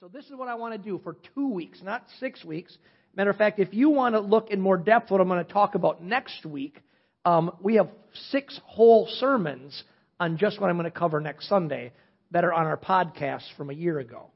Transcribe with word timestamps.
so 0.00 0.06
this 0.06 0.26
is 0.26 0.36
what 0.36 0.46
I 0.46 0.54
want 0.54 0.74
to 0.74 0.78
do 0.78 1.00
for 1.02 1.16
two 1.34 1.48
weeks, 1.48 1.80
not 1.82 2.04
six 2.20 2.44
weeks. 2.44 2.76
Matter 3.16 3.30
of 3.30 3.36
fact, 3.36 3.58
if 3.58 3.74
you 3.74 3.90
want 3.90 4.14
to 4.14 4.20
look 4.20 4.50
in 4.50 4.60
more 4.60 4.76
depth 4.76 5.10
what 5.10 5.20
I'm 5.20 5.26
going 5.26 5.44
to 5.44 5.52
talk 5.52 5.74
about 5.74 6.00
next 6.00 6.46
week, 6.46 6.80
um, 7.24 7.50
we 7.60 7.74
have 7.76 7.88
six 8.30 8.60
whole 8.64 9.08
sermons 9.18 9.82
on 10.20 10.38
just 10.38 10.60
what 10.60 10.70
I'm 10.70 10.76
going 10.76 10.88
to 10.90 10.96
cover 10.96 11.20
next 11.20 11.48
Sunday 11.48 11.92
that 12.30 12.44
are 12.44 12.52
on 12.52 12.66
our 12.66 12.76
podcast 12.76 13.42
from 13.56 13.70
a 13.70 13.72
year 13.72 13.98
ago. 13.98 14.26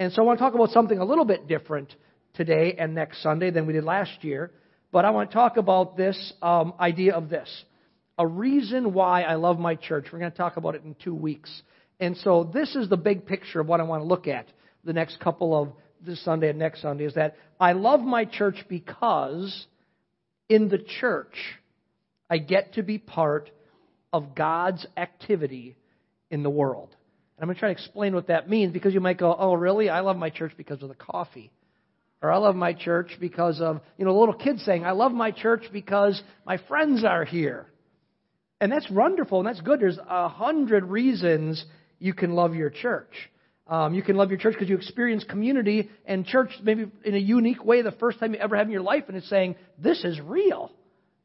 And 0.00 0.12
so 0.12 0.20
I 0.20 0.24
want 0.24 0.40
to 0.40 0.44
talk 0.44 0.54
about 0.54 0.70
something 0.70 0.98
a 0.98 1.04
little 1.04 1.24
bit 1.24 1.46
different 1.46 1.94
today 2.34 2.74
and 2.76 2.96
next 2.96 3.22
Sunday 3.22 3.50
than 3.50 3.68
we 3.68 3.72
did 3.72 3.84
last 3.84 4.24
year. 4.24 4.50
But 4.90 5.04
I 5.04 5.10
want 5.10 5.30
to 5.30 5.34
talk 5.34 5.58
about 5.58 5.96
this 5.96 6.32
um, 6.42 6.74
idea 6.80 7.14
of 7.14 7.28
this 7.28 7.48
a 8.18 8.26
reason 8.26 8.92
why 8.92 9.22
I 9.22 9.34
love 9.34 9.60
my 9.60 9.76
church. 9.76 10.06
We're 10.12 10.18
going 10.18 10.32
to 10.32 10.36
talk 10.36 10.56
about 10.56 10.74
it 10.74 10.82
in 10.82 10.96
two 11.04 11.14
weeks. 11.14 11.62
And 12.00 12.16
so 12.16 12.50
this 12.52 12.74
is 12.74 12.88
the 12.88 12.96
big 12.96 13.26
picture 13.26 13.60
of 13.60 13.68
what 13.68 13.78
I 13.78 13.84
want 13.84 14.02
to 14.02 14.08
look 14.08 14.26
at 14.26 14.46
the 14.84 14.92
next 14.92 15.20
couple 15.20 15.56
of 15.56 15.72
this 16.04 16.22
Sunday 16.24 16.50
and 16.50 16.58
next 16.58 16.82
Sunday 16.82 17.04
is 17.04 17.14
that 17.14 17.36
I 17.58 17.72
love 17.72 18.00
my 18.00 18.24
church 18.24 18.64
because 18.68 19.66
in 20.48 20.68
the 20.68 20.78
church 21.00 21.34
I 22.28 22.38
get 22.38 22.74
to 22.74 22.82
be 22.82 22.98
part 22.98 23.50
of 24.12 24.34
God's 24.34 24.86
activity 24.96 25.76
in 26.30 26.42
the 26.42 26.50
world. 26.50 26.90
And 27.36 27.42
I'm 27.42 27.46
going 27.46 27.54
to 27.56 27.60
try 27.60 27.68
to 27.68 27.72
explain 27.72 28.14
what 28.14 28.28
that 28.28 28.48
means 28.48 28.72
because 28.72 28.94
you 28.94 29.00
might 29.00 29.18
go, 29.18 29.34
oh, 29.36 29.54
really? 29.54 29.88
I 29.88 30.00
love 30.00 30.16
my 30.16 30.30
church 30.30 30.52
because 30.56 30.82
of 30.82 30.88
the 30.88 30.94
coffee. 30.94 31.50
Or 32.22 32.30
I 32.30 32.38
love 32.38 32.54
my 32.54 32.72
church 32.72 33.16
because 33.20 33.60
of, 33.60 33.80
you 33.98 34.04
know, 34.04 34.12
the 34.12 34.18
little 34.18 34.34
kids 34.34 34.64
saying, 34.64 34.84
I 34.84 34.92
love 34.92 35.12
my 35.12 35.30
church 35.30 35.64
because 35.72 36.22
my 36.46 36.58
friends 36.68 37.04
are 37.04 37.24
here. 37.24 37.66
And 38.60 38.72
that's 38.72 38.88
wonderful 38.90 39.40
and 39.40 39.46
that's 39.46 39.60
good. 39.60 39.80
There's 39.80 39.98
a 40.08 40.28
hundred 40.28 40.84
reasons 40.84 41.64
you 41.98 42.14
can 42.14 42.34
love 42.34 42.54
your 42.54 42.70
church. 42.70 43.12
Um, 43.66 43.94
you 43.94 44.02
can 44.02 44.16
love 44.16 44.30
your 44.30 44.38
church 44.38 44.54
because 44.54 44.68
you 44.68 44.76
experience 44.76 45.24
community 45.24 45.88
and 46.04 46.26
church 46.26 46.50
maybe 46.62 46.86
in 47.04 47.14
a 47.14 47.18
unique 47.18 47.64
way 47.64 47.80
the 47.80 47.92
first 47.92 48.20
time 48.20 48.34
you 48.34 48.40
ever 48.40 48.56
have 48.56 48.66
in 48.66 48.72
your 48.72 48.82
life, 48.82 49.04
and 49.08 49.16
it's 49.16 49.28
saying, 49.28 49.56
This 49.78 50.04
is 50.04 50.20
real. 50.20 50.70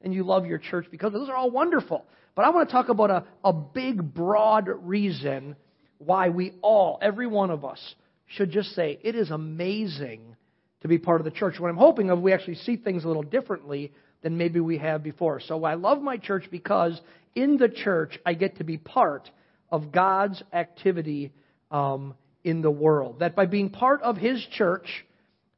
And 0.01 0.13
you 0.13 0.23
love 0.23 0.45
your 0.45 0.59
church 0.59 0.85
because 0.89 1.11
those 1.11 1.27
are 1.27 1.35
all 1.35 1.51
wonderful. 1.51 2.05
But 2.33 2.45
I 2.45 2.51
want 2.51 2.69
to 2.69 2.71
talk 2.71 2.87
about 2.87 3.11
a, 3.11 3.25
a 3.43 3.51
big, 3.51 4.13
broad 4.13 4.69
reason 4.69 5.57
why 5.97 6.29
we 6.29 6.53
all, 6.61 6.97
every 7.01 7.27
one 7.27 7.51
of 7.51 7.65
us, 7.65 7.95
should 8.25 8.51
just 8.51 8.69
say, 8.73 8.97
It 9.03 9.15
is 9.15 9.31
amazing 9.31 10.37
to 10.81 10.87
be 10.87 10.97
part 10.97 11.19
of 11.19 11.25
the 11.25 11.31
church. 11.31 11.59
What 11.59 11.69
I'm 11.69 11.75
hoping 11.75 12.09
of, 12.09 12.21
we 12.21 12.31
actually 12.31 12.55
see 12.55 12.77
things 12.77 13.03
a 13.03 13.07
little 13.07 13.23
differently 13.23 13.91
than 14.21 14.37
maybe 14.37 14.61
we 14.61 14.77
have 14.77 15.03
before. 15.03 15.41
So 15.41 15.65
I 15.65 15.73
love 15.73 16.01
my 16.01 16.15
church 16.15 16.45
because 16.49 16.99
in 17.35 17.57
the 17.57 17.67
church 17.67 18.17
I 18.25 18.33
get 18.33 18.57
to 18.57 18.63
be 18.63 18.77
part 18.77 19.29
of 19.71 19.91
God's 19.91 20.41
activity 20.53 21.33
um, 21.71 22.15
in 22.43 22.61
the 22.61 22.71
world. 22.71 23.19
That 23.19 23.35
by 23.35 23.45
being 23.45 23.69
part 23.69 24.01
of 24.01 24.17
His 24.17 24.45
church, 24.53 24.87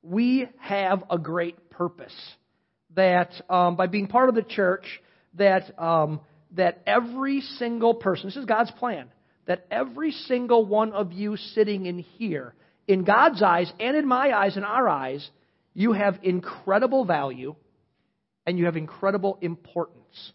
we 0.01 0.47
have 0.59 1.03
a 1.09 1.17
great 1.17 1.69
purpose. 1.69 2.15
That 2.95 3.31
um, 3.49 3.75
by 3.75 3.87
being 3.87 4.07
part 4.07 4.29
of 4.29 4.35
the 4.35 4.43
church, 4.43 4.85
that 5.35 5.79
um, 5.81 6.21
that 6.55 6.81
every 6.85 7.41
single 7.41 7.93
person, 7.93 8.27
this 8.27 8.35
is 8.35 8.45
God's 8.45 8.71
plan, 8.71 9.07
that 9.45 9.65
every 9.71 10.11
single 10.11 10.65
one 10.65 10.91
of 10.91 11.11
you 11.11 11.37
sitting 11.37 11.85
in 11.85 11.99
here, 11.99 12.53
in 12.87 13.03
God's 13.03 13.41
eyes 13.41 13.71
and 13.79 13.95
in 13.95 14.07
my 14.07 14.31
eyes 14.31 14.57
and 14.57 14.65
our 14.65 14.87
eyes, 14.87 15.27
you 15.73 15.93
have 15.93 16.19
incredible 16.23 17.05
value 17.05 17.55
and 18.45 18.57
you 18.57 18.65
have 18.65 18.75
incredible 18.75 19.37
importance 19.41 20.33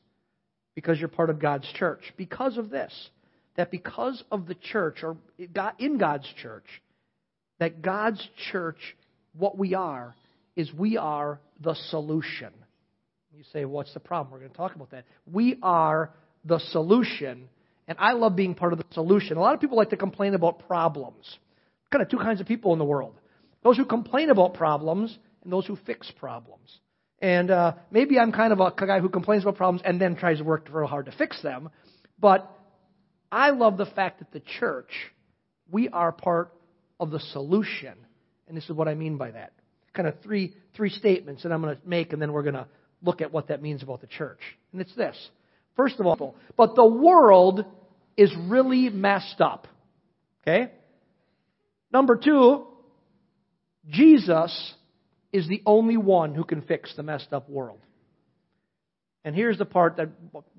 because 0.74 0.98
you're 0.98 1.08
part 1.08 1.30
of 1.30 1.38
God's 1.38 1.66
church. 1.74 2.00
Because 2.16 2.56
of 2.56 2.70
this, 2.70 2.92
that 3.56 3.70
because 3.70 4.22
of 4.30 4.46
the 4.46 4.54
church, 4.54 5.02
or 5.02 5.16
in 5.78 5.98
God's 5.98 6.28
church, 6.42 6.66
that 7.58 7.82
God's 7.82 8.26
church, 8.50 8.78
what 9.36 9.56
we 9.56 9.74
are, 9.74 10.14
is 10.56 10.72
we 10.72 10.96
are 10.96 11.40
the 11.60 11.74
solution. 11.90 12.52
You 13.36 13.44
say, 13.52 13.64
what's 13.64 13.92
the 13.92 14.00
problem? 14.00 14.32
We're 14.32 14.38
going 14.38 14.50
to 14.50 14.56
talk 14.56 14.74
about 14.74 14.90
that. 14.92 15.04
We 15.30 15.58
are 15.62 16.10
the 16.44 16.58
solution, 16.70 17.48
and 17.86 17.98
I 17.98 18.12
love 18.12 18.36
being 18.36 18.54
part 18.54 18.72
of 18.72 18.78
the 18.78 18.86
solution. 18.92 19.36
A 19.36 19.40
lot 19.40 19.54
of 19.54 19.60
people 19.60 19.76
like 19.76 19.90
to 19.90 19.96
complain 19.96 20.34
about 20.34 20.66
problems. 20.66 21.38
Kind 21.90 22.02
of 22.02 22.08
two 22.08 22.18
kinds 22.18 22.40
of 22.40 22.46
people 22.46 22.72
in 22.72 22.78
the 22.78 22.84
world 22.84 23.14
those 23.62 23.76
who 23.76 23.84
complain 23.84 24.30
about 24.30 24.54
problems 24.54 25.18
and 25.42 25.52
those 25.52 25.66
who 25.66 25.76
fix 25.86 26.08
problems. 26.20 26.78
And 27.18 27.50
uh, 27.50 27.72
maybe 27.90 28.16
I'm 28.16 28.30
kind 28.30 28.52
of 28.52 28.60
a 28.60 28.70
guy 28.86 29.00
who 29.00 29.08
complains 29.08 29.42
about 29.42 29.56
problems 29.56 29.82
and 29.84 30.00
then 30.00 30.14
tries 30.14 30.38
to 30.38 30.44
work 30.44 30.68
real 30.70 30.86
hard 30.86 31.06
to 31.06 31.12
fix 31.12 31.42
them. 31.42 31.70
But 32.20 32.48
I 33.30 33.50
love 33.50 33.76
the 33.76 33.86
fact 33.86 34.20
that 34.20 34.32
the 34.32 34.42
church, 34.58 34.90
we 35.70 35.88
are 35.88 36.12
part 36.12 36.52
of 36.98 37.10
the 37.10 37.20
solution. 37.20 37.94
And 38.48 38.56
this 38.56 38.64
is 38.64 38.72
what 38.72 38.88
I 38.88 38.94
mean 38.94 39.16
by 39.16 39.32
that. 39.32 39.52
Kind 39.94 40.08
of 40.08 40.20
three, 40.22 40.54
three 40.74 40.90
statements 40.90 41.42
that 41.42 41.52
I'm 41.52 41.62
going 41.62 41.76
to 41.76 41.88
make, 41.88 42.12
and 42.12 42.20
then 42.20 42.32
we're 42.32 42.42
going 42.42 42.54
to 42.54 42.66
look 43.02 43.20
at 43.20 43.32
what 43.32 43.48
that 43.48 43.62
means 43.62 43.82
about 43.82 44.00
the 44.00 44.06
church. 44.06 44.40
And 44.72 44.80
it's 44.80 44.94
this. 44.94 45.16
First 45.76 46.00
of 46.00 46.06
all, 46.06 46.36
but 46.56 46.74
the 46.74 46.86
world 46.86 47.64
is 48.16 48.32
really 48.48 48.88
messed 48.88 49.40
up. 49.40 49.68
Okay? 50.42 50.70
Number 51.92 52.16
two, 52.16 52.66
Jesus 53.88 54.74
is 55.32 55.48
the 55.48 55.62
only 55.66 55.96
one 55.96 56.34
who 56.34 56.44
can 56.44 56.62
fix 56.62 56.94
the 56.96 57.02
messed 57.02 57.32
up 57.32 57.48
world. 57.48 57.80
And 59.26 59.34
here's 59.34 59.58
the 59.58 59.64
part 59.64 59.96
that 59.96 60.10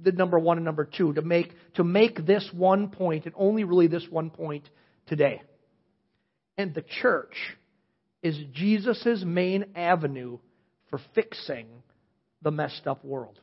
the 0.03 0.11
number 0.11 0.38
one 0.38 0.57
and 0.57 0.66
number 0.66 0.83
two 0.83 1.13
to 1.13 1.22
make 1.22 1.53
to 1.75 1.85
make 1.85 2.25
this 2.25 2.47
one 2.51 2.89
point 2.89 3.25
and 3.25 3.33
only 3.38 3.63
really 3.63 3.88
this 3.88 4.05
one 4.09 4.29
point 4.29 4.69
today. 5.05 5.41
And 6.57 6.75
the 6.75 6.83
church 7.01 7.33
is 8.22 8.38
Jesus' 8.51 9.23
main 9.25 9.67
avenue 9.73 10.39
for 10.89 11.00
fixing 11.16 11.67
the 12.41 12.51
messed 12.51 12.88
up 12.88 13.05
world. 13.05 13.39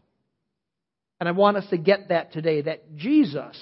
And 1.19 1.27
I 1.27 1.33
want 1.33 1.57
us 1.57 1.65
to 1.71 1.79
get 1.79 2.11
that 2.11 2.35
today 2.35 2.61
that 2.61 2.95
Jesus, 2.95 3.57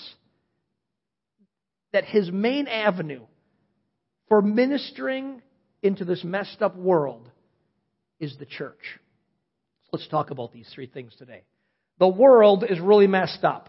that 1.93 2.05
his 2.07 2.29
main 2.29 2.67
avenue 2.67 3.25
for 4.29 4.43
ministering 4.43 5.43
into 5.81 6.05
this 6.05 6.25
messed 6.25 6.61
up 6.61 6.77
world 6.77 7.31
is 8.19 8.37
the 8.41 8.47
church. 8.47 8.99
So 9.85 9.91
let's 9.93 10.09
talk 10.09 10.33
about 10.33 10.53
these 10.53 10.69
three 10.75 10.89
things 10.89 11.15
today. 11.17 11.45
The 12.03 12.09
world 12.09 12.65
is 12.69 12.81
really 12.81 13.07
messed 13.07 13.45
up. 13.45 13.69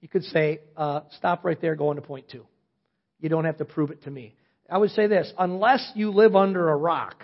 You 0.00 0.08
could 0.08 0.24
say, 0.24 0.60
uh, 0.78 1.00
stop 1.18 1.44
right 1.44 1.60
there, 1.60 1.74
go 1.74 1.88
on 1.88 1.96
to 1.96 2.00
point 2.00 2.26
two. 2.26 2.46
You 3.20 3.28
don't 3.28 3.44
have 3.44 3.58
to 3.58 3.66
prove 3.66 3.90
it 3.90 4.04
to 4.04 4.10
me. 4.10 4.34
I 4.70 4.78
would 4.78 4.88
say 4.92 5.08
this 5.08 5.30
unless 5.38 5.92
you 5.94 6.10
live 6.10 6.34
under 6.34 6.70
a 6.70 6.74
rock, 6.74 7.22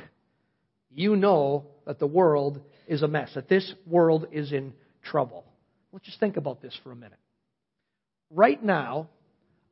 you 0.90 1.16
know 1.16 1.64
that 1.86 1.98
the 1.98 2.06
world 2.06 2.60
is 2.86 3.00
a 3.00 3.08
mess, 3.08 3.30
that 3.34 3.48
this 3.48 3.72
world 3.86 4.26
is 4.30 4.52
in 4.52 4.74
trouble. 5.02 5.46
Let's 5.90 6.04
just 6.04 6.20
think 6.20 6.36
about 6.36 6.60
this 6.60 6.78
for 6.84 6.92
a 6.92 6.96
minute. 6.96 7.18
Right 8.30 8.62
now, 8.62 9.08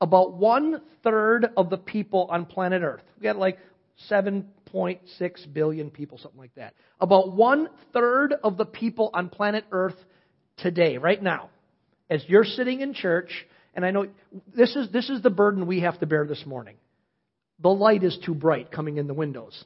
about 0.00 0.32
one 0.32 0.80
third 1.02 1.46
of 1.58 1.68
the 1.68 1.76
people 1.76 2.26
on 2.30 2.46
planet 2.46 2.80
Earth, 2.82 3.02
we 3.18 3.24
got 3.24 3.36
like 3.36 3.58
7.6 4.10 5.52
billion 5.52 5.90
people, 5.90 6.16
something 6.16 6.40
like 6.40 6.54
that. 6.54 6.72
About 7.02 7.34
one 7.34 7.68
third 7.92 8.32
of 8.42 8.56
the 8.56 8.64
people 8.64 9.10
on 9.12 9.28
planet 9.28 9.66
Earth 9.70 9.96
today, 10.58 10.98
right 10.98 11.22
now, 11.22 11.50
as 12.10 12.24
you're 12.28 12.44
sitting 12.44 12.80
in 12.80 12.94
church, 12.94 13.30
and 13.74 13.84
I 13.84 13.90
know 13.90 14.06
this 14.54 14.74
is, 14.76 14.90
this 14.92 15.08
is 15.10 15.22
the 15.22 15.30
burden 15.30 15.66
we 15.66 15.80
have 15.80 15.98
to 16.00 16.06
bear 16.06 16.26
this 16.26 16.44
morning. 16.46 16.76
The 17.60 17.68
light 17.68 18.02
is 18.02 18.18
too 18.24 18.34
bright 18.34 18.70
coming 18.70 18.96
in 18.96 19.06
the 19.06 19.14
windows. 19.14 19.64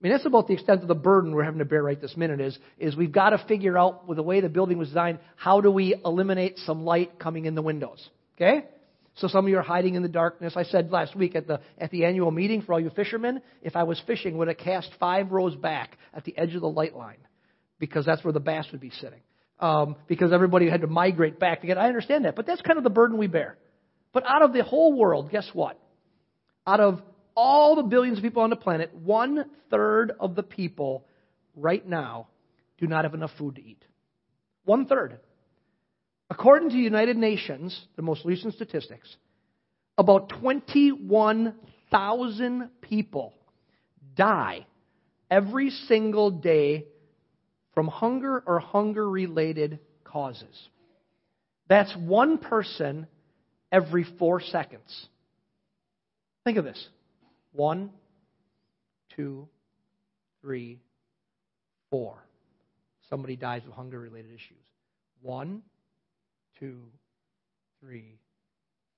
I 0.00 0.04
mean, 0.04 0.12
that's 0.12 0.26
about 0.26 0.46
the 0.46 0.54
extent 0.54 0.82
of 0.82 0.88
the 0.88 0.94
burden 0.94 1.34
we're 1.34 1.44
having 1.44 1.58
to 1.58 1.64
bear 1.64 1.82
right 1.82 2.00
this 2.00 2.16
minute 2.16 2.40
is, 2.40 2.56
is 2.78 2.96
we've 2.96 3.12
got 3.12 3.30
to 3.30 3.44
figure 3.48 3.76
out 3.76 4.06
with 4.06 4.16
the 4.16 4.22
way 4.22 4.40
the 4.40 4.48
building 4.48 4.78
was 4.78 4.88
designed, 4.88 5.18
how 5.36 5.60
do 5.60 5.70
we 5.70 5.94
eliminate 6.04 6.58
some 6.58 6.84
light 6.84 7.18
coming 7.18 7.46
in 7.46 7.54
the 7.54 7.62
windows? 7.62 8.08
Okay? 8.36 8.64
So 9.16 9.26
some 9.26 9.44
of 9.44 9.50
you 9.50 9.58
are 9.58 9.62
hiding 9.62 9.96
in 9.96 10.02
the 10.02 10.08
darkness. 10.08 10.52
I 10.56 10.62
said 10.62 10.92
last 10.92 11.16
week 11.16 11.34
at 11.34 11.48
the, 11.48 11.60
at 11.78 11.90
the 11.90 12.04
annual 12.04 12.30
meeting 12.30 12.62
for 12.62 12.74
all 12.74 12.80
you 12.80 12.90
fishermen, 12.90 13.42
if 13.62 13.74
I 13.74 13.82
was 13.82 14.00
fishing, 14.06 14.38
would 14.38 14.46
have 14.46 14.58
cast 14.58 14.90
five 15.00 15.32
rows 15.32 15.56
back 15.56 15.98
at 16.14 16.24
the 16.24 16.38
edge 16.38 16.54
of 16.54 16.60
the 16.60 16.68
light 16.68 16.94
line 16.94 17.18
because 17.80 18.06
that's 18.06 18.22
where 18.22 18.32
the 18.32 18.40
bass 18.40 18.66
would 18.70 18.80
be 18.80 18.90
sitting 18.90 19.20
um, 19.60 19.96
because 20.06 20.32
everybody 20.32 20.68
had 20.68 20.82
to 20.82 20.86
migrate 20.86 21.38
back 21.38 21.62
to 21.62 21.66
get. 21.66 21.78
I 21.78 21.88
understand 21.88 22.24
that, 22.24 22.36
but 22.36 22.46
that's 22.46 22.62
kind 22.62 22.78
of 22.78 22.84
the 22.84 22.90
burden 22.90 23.18
we 23.18 23.26
bear. 23.26 23.56
But 24.12 24.24
out 24.26 24.42
of 24.42 24.52
the 24.52 24.62
whole 24.62 24.96
world, 24.96 25.30
guess 25.30 25.48
what? 25.52 25.78
Out 26.66 26.80
of 26.80 27.00
all 27.34 27.76
the 27.76 27.82
billions 27.82 28.18
of 28.18 28.24
people 28.24 28.42
on 28.42 28.50
the 28.50 28.56
planet, 28.56 28.94
one 28.94 29.44
third 29.70 30.12
of 30.18 30.34
the 30.34 30.42
people 30.42 31.06
right 31.54 31.86
now 31.86 32.28
do 32.78 32.86
not 32.86 33.04
have 33.04 33.14
enough 33.14 33.30
food 33.38 33.54
to 33.56 33.64
eat. 33.64 33.84
One 34.64 34.86
third. 34.86 35.18
According 36.30 36.70
to 36.70 36.76
the 36.76 36.82
United 36.82 37.16
Nations, 37.16 37.78
the 37.96 38.02
most 38.02 38.24
recent 38.24 38.54
statistics, 38.54 39.16
about 39.96 40.28
21,000 40.40 42.70
people 42.82 43.34
die 44.14 44.66
every 45.30 45.70
single 45.70 46.30
day 46.30 46.86
from 47.78 47.86
hunger 47.86 48.42
or 48.44 48.58
hunger 48.58 49.08
related 49.08 49.78
causes. 50.02 50.68
That's 51.68 51.94
one 51.96 52.38
person 52.38 53.06
every 53.70 54.04
four 54.18 54.40
seconds. 54.40 55.06
Think 56.42 56.58
of 56.58 56.64
this. 56.64 56.88
One, 57.52 57.90
two, 59.14 59.46
three, 60.42 60.80
four. 61.88 62.16
Somebody 63.08 63.36
dies 63.36 63.62
of 63.64 63.74
hunger 63.74 64.00
related 64.00 64.32
issues. 64.32 64.66
One, 65.22 65.62
two, 66.58 66.80
three, 67.80 68.18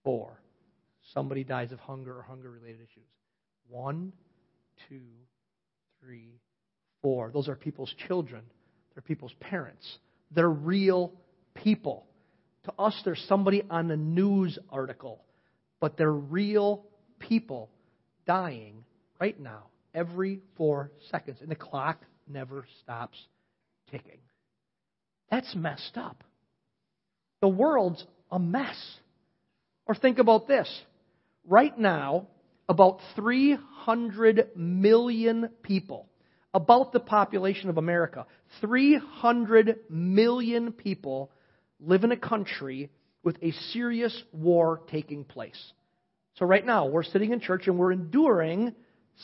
four. 0.05 0.41
Somebody 1.13 1.45
dies 1.45 1.71
of 1.71 1.81
hunger 1.81 2.17
or 2.17 2.23
hunger 2.23 2.51
related 2.51 2.77
issues. 2.77 3.11
One, 3.69 4.15
two, 4.89 5.05
three, 6.03 6.41
four. 7.03 7.31
Those 7.31 7.47
are 7.47 7.57
people's 7.57 7.95
children. 8.09 8.45
They're 9.01 9.15
people's 9.17 9.35
parents. 9.41 9.99
They're 10.31 10.51
real 10.51 11.15
people. 11.55 12.07
To 12.65 12.73
us, 12.79 12.95
they're 13.03 13.17
somebody 13.17 13.63
on 13.71 13.91
a 13.91 13.97
news 13.97 14.59
article, 14.69 15.25
but 15.81 15.97
they're 15.97 16.13
real 16.13 16.85
people 17.19 17.71
dying 18.27 18.85
right 19.19 19.41
now, 19.41 19.69
every 19.95 20.41
four 20.59 20.91
seconds. 21.11 21.39
And 21.41 21.51
the 21.51 21.55
clock 21.55 22.03
never 22.29 22.67
stops 22.83 23.17
ticking. 23.91 24.19
That's 25.31 25.55
messed 25.55 25.97
up. 25.97 26.23
The 27.41 27.49
world's 27.49 28.05
a 28.31 28.39
mess. 28.39 28.77
Or 29.87 29.95
think 29.95 30.19
about 30.19 30.47
this. 30.47 30.69
Right 31.49 31.77
now, 31.79 32.27
about 32.69 33.01
300 33.17 34.51
million 34.57 35.49
people, 35.63 36.10
about 36.53 36.93
the 36.93 37.01
population 37.01 37.71
of 37.71 37.79
America, 37.79 38.27
300 38.61 39.79
million 39.89 40.73
people 40.73 41.31
live 41.79 42.05
in 42.05 42.13
a 42.13 42.17
country 42.17 42.91
with 43.23 43.37
a 43.43 43.53
serious 43.73 44.23
war 44.33 44.81
taking 44.91 45.25
place. 45.25 45.73
So 46.35 46.47
right 46.47 46.65
now, 46.65 46.87
we're 46.87 47.03
sitting 47.03 47.33
in 47.33 47.41
church 47.41 47.67
and 47.67 47.79
we're 47.79 47.93
enduring 47.93 48.75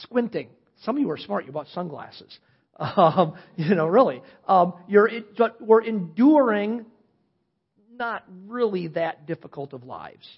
squinting. 0.02 0.49
Some 0.82 0.96
of 0.96 1.02
you 1.02 1.11
are 1.11 1.17
smart. 1.17 1.46
You 1.46 1.52
bought 1.52 1.69
sunglasses. 1.69 2.38
Um, 2.78 3.38
you 3.56 3.75
know, 3.75 3.87
really. 3.87 4.20
Um, 4.46 4.75
you're, 4.87 5.08
we're 5.61 5.81
enduring 5.81 6.84
not 7.90 8.23
really 8.46 8.88
that 8.88 9.26
difficult 9.26 9.73
of 9.73 9.84
lives. 9.84 10.28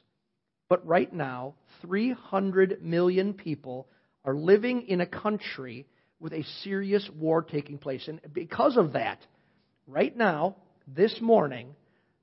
But 0.69 0.87
right 0.87 1.13
now, 1.13 1.55
300 1.83 2.81
million 2.81 3.35
people 3.35 3.89
are 4.25 4.35
living 4.35 4.83
in 4.83 5.01
a 5.01 5.07
country 5.07 5.87
with 6.21 6.33
a 6.33 6.43
serious 6.63 7.09
war 7.17 7.43
taking 7.43 7.79
place. 7.79 8.07
And 8.09 8.21
because 8.33 8.77
of 8.77 8.93
that, 8.95 9.19
right 9.87 10.17
now, 10.17 10.57
this 10.87 11.21
morning, 11.21 11.75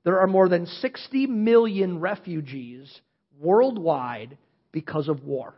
there 0.03 0.19
are 0.19 0.27
more 0.27 0.50
than 0.50 0.65
60 0.65 1.27
million 1.27 2.00
refugees 2.00 2.94
worldwide 3.39 4.38
because 4.71 5.07
of 5.07 5.24
war. 5.24 5.56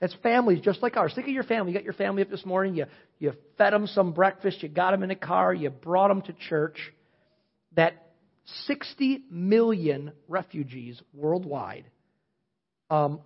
That's 0.00 0.14
families 0.22 0.60
just 0.60 0.82
like 0.82 0.96
ours. 0.96 1.12
Think 1.14 1.26
of 1.26 1.32
your 1.32 1.42
family. 1.42 1.72
You 1.72 1.78
got 1.78 1.84
your 1.84 1.94
family 1.94 2.22
up 2.22 2.30
this 2.30 2.44
morning. 2.44 2.74
You, 2.74 2.86
you 3.18 3.32
fed 3.56 3.72
them 3.72 3.86
some 3.86 4.12
breakfast. 4.12 4.62
You 4.62 4.68
got 4.68 4.90
them 4.90 5.02
in 5.02 5.10
a 5.10 5.16
car. 5.16 5.54
You 5.54 5.70
brought 5.70 6.08
them 6.08 6.22
to 6.22 6.32
church. 6.48 6.78
That 7.74 8.06
60 8.66 9.22
million 9.30 10.12
refugees 10.28 11.00
worldwide 11.14 11.86
um, 12.90 13.20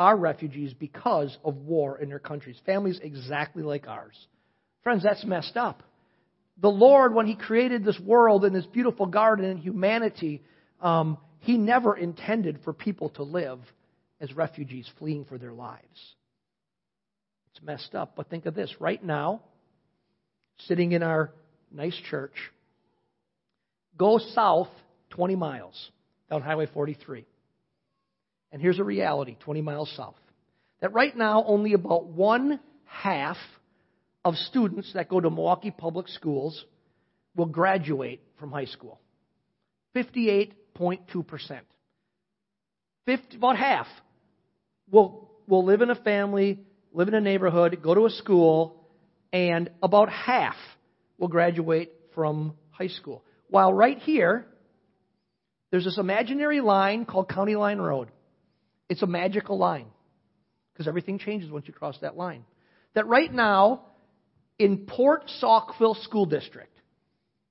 are 0.00 0.16
refugees 0.16 0.72
because 0.72 1.36
of 1.44 1.54
war 1.56 1.98
in 1.98 2.08
their 2.08 2.18
countries. 2.18 2.56
Families 2.64 2.98
exactly 3.02 3.62
like 3.62 3.86
ours. 3.86 4.16
Friends, 4.82 5.02
that's 5.02 5.26
messed 5.26 5.58
up. 5.58 5.82
The 6.56 6.70
Lord, 6.70 7.12
when 7.12 7.26
He 7.26 7.36
created 7.36 7.84
this 7.84 8.00
world 8.00 8.46
and 8.46 8.56
this 8.56 8.64
beautiful 8.64 9.04
garden 9.04 9.44
and 9.44 9.60
humanity, 9.60 10.42
um, 10.80 11.18
He 11.40 11.58
never 11.58 11.94
intended 11.94 12.60
for 12.64 12.72
people 12.72 13.10
to 13.10 13.24
live 13.24 13.60
as 14.22 14.32
refugees 14.32 14.88
fleeing 14.98 15.26
for 15.26 15.36
their 15.36 15.52
lives. 15.52 16.14
It's 17.52 17.62
messed 17.62 17.94
up. 17.94 18.14
But 18.16 18.30
think 18.30 18.46
of 18.46 18.54
this 18.54 18.74
right 18.80 19.04
now, 19.04 19.42
sitting 20.60 20.92
in 20.92 21.02
our 21.02 21.30
nice 21.70 21.98
church, 22.08 22.32
go 23.98 24.16
south 24.16 24.68
20 25.10 25.36
miles 25.36 25.90
down 26.30 26.40
Highway 26.40 26.68
43. 26.72 27.26
And 28.52 28.60
here's 28.60 28.78
a 28.78 28.84
reality 28.84 29.36
20 29.40 29.62
miles 29.62 29.92
south. 29.96 30.16
That 30.80 30.92
right 30.92 31.16
now, 31.16 31.44
only 31.46 31.74
about 31.74 32.06
one 32.06 32.60
half 32.84 33.36
of 34.24 34.34
students 34.34 34.92
that 34.94 35.08
go 35.08 35.20
to 35.20 35.30
Milwaukee 35.30 35.70
Public 35.70 36.08
Schools 36.08 36.64
will 37.36 37.46
graduate 37.46 38.22
from 38.38 38.50
high 38.50 38.64
school. 38.64 38.98
58.2%. 39.94 41.60
50, 43.06 43.36
about 43.36 43.56
half 43.56 43.86
will, 44.90 45.30
will 45.46 45.64
live 45.64 45.80
in 45.80 45.90
a 45.90 45.94
family, 45.94 46.60
live 46.92 47.08
in 47.08 47.14
a 47.14 47.20
neighborhood, 47.20 47.80
go 47.82 47.94
to 47.94 48.06
a 48.06 48.10
school, 48.10 48.84
and 49.32 49.70
about 49.82 50.10
half 50.10 50.56
will 51.18 51.28
graduate 51.28 51.92
from 52.14 52.54
high 52.70 52.88
school. 52.88 53.24
While 53.48 53.72
right 53.72 53.98
here, 53.98 54.46
there's 55.70 55.84
this 55.84 55.98
imaginary 55.98 56.60
line 56.60 57.04
called 57.04 57.28
County 57.28 57.56
Line 57.56 57.78
Road. 57.78 58.08
It's 58.90 59.02
a 59.02 59.06
magical 59.06 59.56
line 59.56 59.86
because 60.72 60.86
everything 60.86 61.18
changes 61.18 61.50
once 61.50 61.66
you 61.66 61.72
cross 61.72 61.96
that 62.02 62.16
line. 62.16 62.44
That 62.94 63.06
right 63.06 63.32
now, 63.32 63.86
in 64.58 64.84
Port 64.86 65.30
Saukville 65.42 65.96
School 66.02 66.26
District, 66.26 66.76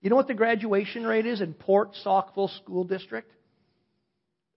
you 0.01 0.11
know 0.11 0.15
what 0.15 0.27
the 0.27 0.35
graduation 0.35 1.03
rate 1.03 1.25
is 1.25 1.41
in 1.41 1.55
Port 1.55 1.95
Saukville 2.05 2.55
School 2.61 2.83
District? 2.83 3.31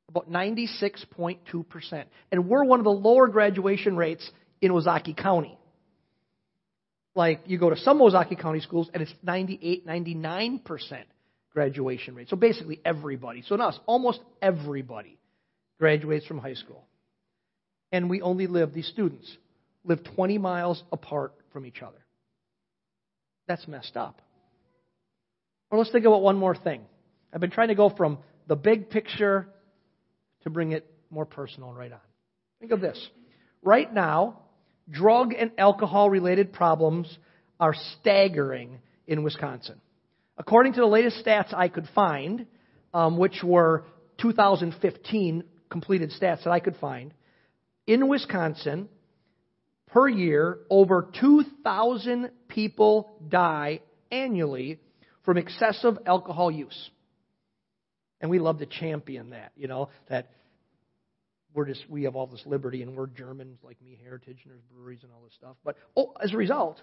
about 0.08 0.31
96.2%. 0.31 2.05
And 2.31 2.49
we're 2.49 2.64
one 2.64 2.81
of 2.81 2.85
the 2.85 2.90
lower 2.90 3.28
graduation 3.28 3.96
rates 3.96 4.31
in 4.61 4.70
Ozaukee 4.70 5.17
County. 5.17 5.58
Like, 7.14 7.40
you 7.46 7.58
go 7.58 7.70
to 7.70 7.76
some 7.76 7.99
Ozaukee 7.99 8.38
County 8.38 8.61
schools, 8.61 8.90
and 8.93 9.02
it's 9.02 9.12
98, 9.23 9.87
99% 9.87 10.61
graduation 11.52 12.14
rate. 12.14 12.28
So 12.28 12.37
basically 12.37 12.81
everybody. 12.85 13.43
So 13.46 13.55
in 13.55 13.61
us, 13.61 13.78
almost 13.87 14.20
everybody 14.40 15.19
graduates 15.82 16.25
from 16.26 16.38
high 16.38 16.55
school. 16.55 16.84
And 17.90 18.08
we 18.08 18.23
only 18.23 18.46
live, 18.46 18.73
these 18.73 18.87
students 18.87 19.29
live 19.82 19.99
20 20.14 20.38
miles 20.38 20.81
apart 20.93 21.34
from 21.52 21.67
each 21.67 21.82
other. 21.82 21.99
That's 23.49 23.67
messed 23.67 23.96
up. 23.96 24.23
Or 25.73 25.79
let's 25.79 25.90
think 25.90 26.05
about 26.05 26.23
one 26.23 26.37
more 26.37 26.55
thing. 26.55 26.82
I've 27.34 27.40
been 27.40 27.50
trying 27.50 27.67
to 27.67 27.75
go 27.75 27.90
from 27.90 28.19
the 28.46 28.55
big 28.55 28.90
picture 28.90 29.49
to 30.44 30.50
bring 30.50 30.70
it 30.70 30.88
more 31.11 31.26
personal 31.26 31.73
right 31.73 31.90
on. 31.90 31.99
Think 32.61 32.70
of 32.70 32.81
this. 32.81 33.05
Right 33.61 33.93
now, 33.93 34.38
drug 34.88 35.35
and 35.35 35.50
alcohol 35.58 36.08
related 36.08 36.52
problems 36.52 37.08
are 37.59 37.75
staggering 37.99 38.78
in 39.09 39.25
Wisconsin. 39.25 39.80
According 40.38 40.75
to 40.75 40.80
the 40.80 40.87
latest 40.87 41.26
stats 41.26 41.52
I 41.52 41.66
could 41.66 41.88
find, 41.92 42.47
um, 42.95 43.18
which 43.18 43.42
were 43.42 43.83
2015 44.18 45.42
completed 45.73 46.12
stats 46.21 46.45
that 46.45 46.50
I 46.50 46.61
could 46.61 46.76
find, 46.76 47.12
in 47.87 48.07
Wisconsin, 48.07 48.88
per 49.88 50.09
year, 50.09 50.59
over 50.71 51.11
2,000 51.21 52.31
people 52.47 53.17
die 53.29 53.81
annually 54.11 54.79
from 55.25 55.38
excessive 55.38 55.99
alcohol 56.07 56.50
use. 56.50 56.91
And 58.21 58.31
we 58.31 58.38
love 58.38 58.59
to 58.59 58.67
champion 58.67 59.31
that, 59.31 59.52
you 59.57 59.67
know, 59.67 59.88
that 60.09 60.31
we're 61.55 61.67
just, 61.67 61.88
we 61.91 62.05
have 62.05 62.14
all 62.14 62.26
this 62.26 62.43
liberty 62.47 62.83
and 62.83 62.97
we're 62.97 63.09
Germans 63.09 63.59
like 63.62 63.81
me, 63.83 63.99
heritage, 64.02 64.38
and 64.45 64.52
there's 64.52 64.62
breweries 64.73 65.00
and 65.02 65.11
all 65.12 65.23
this 65.23 65.35
stuff. 65.35 65.57
But 65.64 65.76
oh, 65.97 66.12
as 66.23 66.33
a 66.33 66.37
result, 66.37 66.81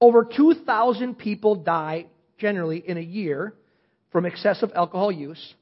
over 0.00 0.24
2,000 0.24 1.18
people 1.18 1.56
die 1.56 2.06
generally 2.38 2.78
in 2.78 2.96
a 2.96 3.02
year 3.02 3.54
from 4.10 4.24
excessive 4.26 4.70
alcohol 4.74 5.12
use, 5.12 5.54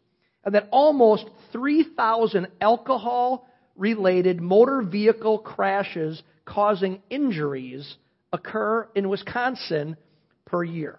that 0.44 0.68
almost 0.70 1.26
3,000 1.52 2.48
alcohol 2.60 3.46
related 3.76 4.40
motor 4.40 4.82
vehicle 4.82 5.38
crashes 5.38 6.22
causing 6.44 7.02
injuries 7.10 7.96
occur 8.32 8.88
in 8.94 9.08
Wisconsin 9.08 9.96
per 10.46 10.64
year 10.64 10.98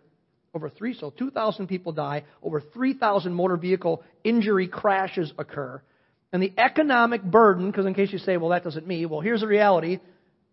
over 0.54 0.70
three, 0.70 0.94
so 0.94 1.12
2,000 1.12 1.68
people 1.68 1.94
die, 1.94 2.24
over 2.44 2.60
3,000 2.60 3.34
motor 3.34 3.58
vehicle 3.58 4.04
injury 4.24 4.68
crashes 4.68 5.32
occur. 5.38 5.82
And 6.34 6.42
the 6.42 6.54
economic 6.58 7.24
burden, 7.24 7.70
because 7.70 7.86
in 7.86 7.94
case 7.94 8.12
you 8.12 8.20
say, 8.20 8.38
well, 8.38 8.50
that 8.50 8.64
doesn't 8.64 8.88
mean, 8.88 9.10
well, 9.10 9.22
here's 9.22 9.42
the 9.42 9.48
reality. 9.48 10.00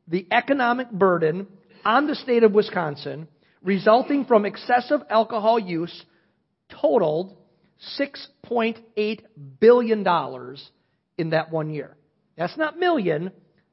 The 0.07 0.26
economic 0.30 0.90
burden 0.90 1.47
on 1.85 2.07
the 2.07 2.14
state 2.14 2.42
of 2.42 2.52
Wisconsin 2.52 3.28
resulting 3.62 4.25
from 4.25 4.45
excessive 4.45 5.00
alcohol 5.11 5.59
use 5.59 6.04
totaled 6.80 7.37
$6.8 7.99 9.20
billion 9.61 10.56
in 11.16 11.30
that 11.30 11.50
one 11.50 11.70
year. 11.70 11.97
That's 12.37 12.56
not 12.56 12.78
million, 12.78 13.32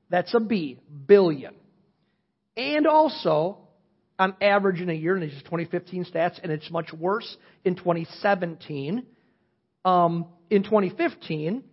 that's 0.09 0.33
a 0.33 0.39
B, 0.39 0.79
billion. 1.07 1.55
And 2.57 2.87
also, 2.87 3.59
on 4.17 4.35
average 4.41 4.81
in 4.81 4.89
a 4.89 4.93
year, 4.93 5.15
and 5.15 5.23
these 5.23 5.37
are 5.37 5.43
2015 5.43 6.05
stats, 6.05 6.39
and 6.41 6.51
it's 6.51 6.69
much 6.71 6.91
worse 6.93 7.37
in 7.63 7.75
2017. 7.75 9.05
Um, 9.83 10.25
in 10.49 10.63
2015, 10.63 11.63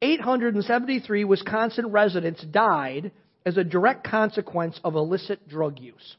873 0.00 1.24
Wisconsin 1.24 1.86
residents 1.90 2.42
died 2.44 3.12
as 3.46 3.56
a 3.56 3.64
direct 3.64 4.06
consequence 4.06 4.78
of 4.84 4.94
illicit 4.94 5.48
drug 5.48 5.78
use. 5.80 6.16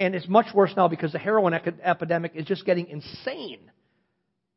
And 0.00 0.14
it's 0.14 0.28
much 0.28 0.46
worse 0.54 0.72
now 0.76 0.88
because 0.88 1.12
the 1.12 1.18
heroin 1.18 1.54
epidemic 1.54 2.32
is 2.34 2.46
just 2.46 2.64
getting 2.64 2.88
insane. 2.88 3.70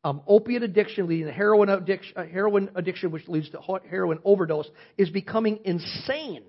Um, 0.04 0.22
opiate 0.28 0.62
addiction 0.62 1.08
leading 1.08 1.26
to 1.26 1.32
heroin 1.32 1.68
addiction, 1.68 2.16
uh, 2.16 2.24
heroin 2.24 2.70
addiction, 2.76 3.10
which 3.10 3.26
leads 3.26 3.50
to 3.50 3.60
heroin 3.90 4.20
overdose, 4.24 4.68
is 4.96 5.10
becoming 5.10 5.58
insane 5.64 6.44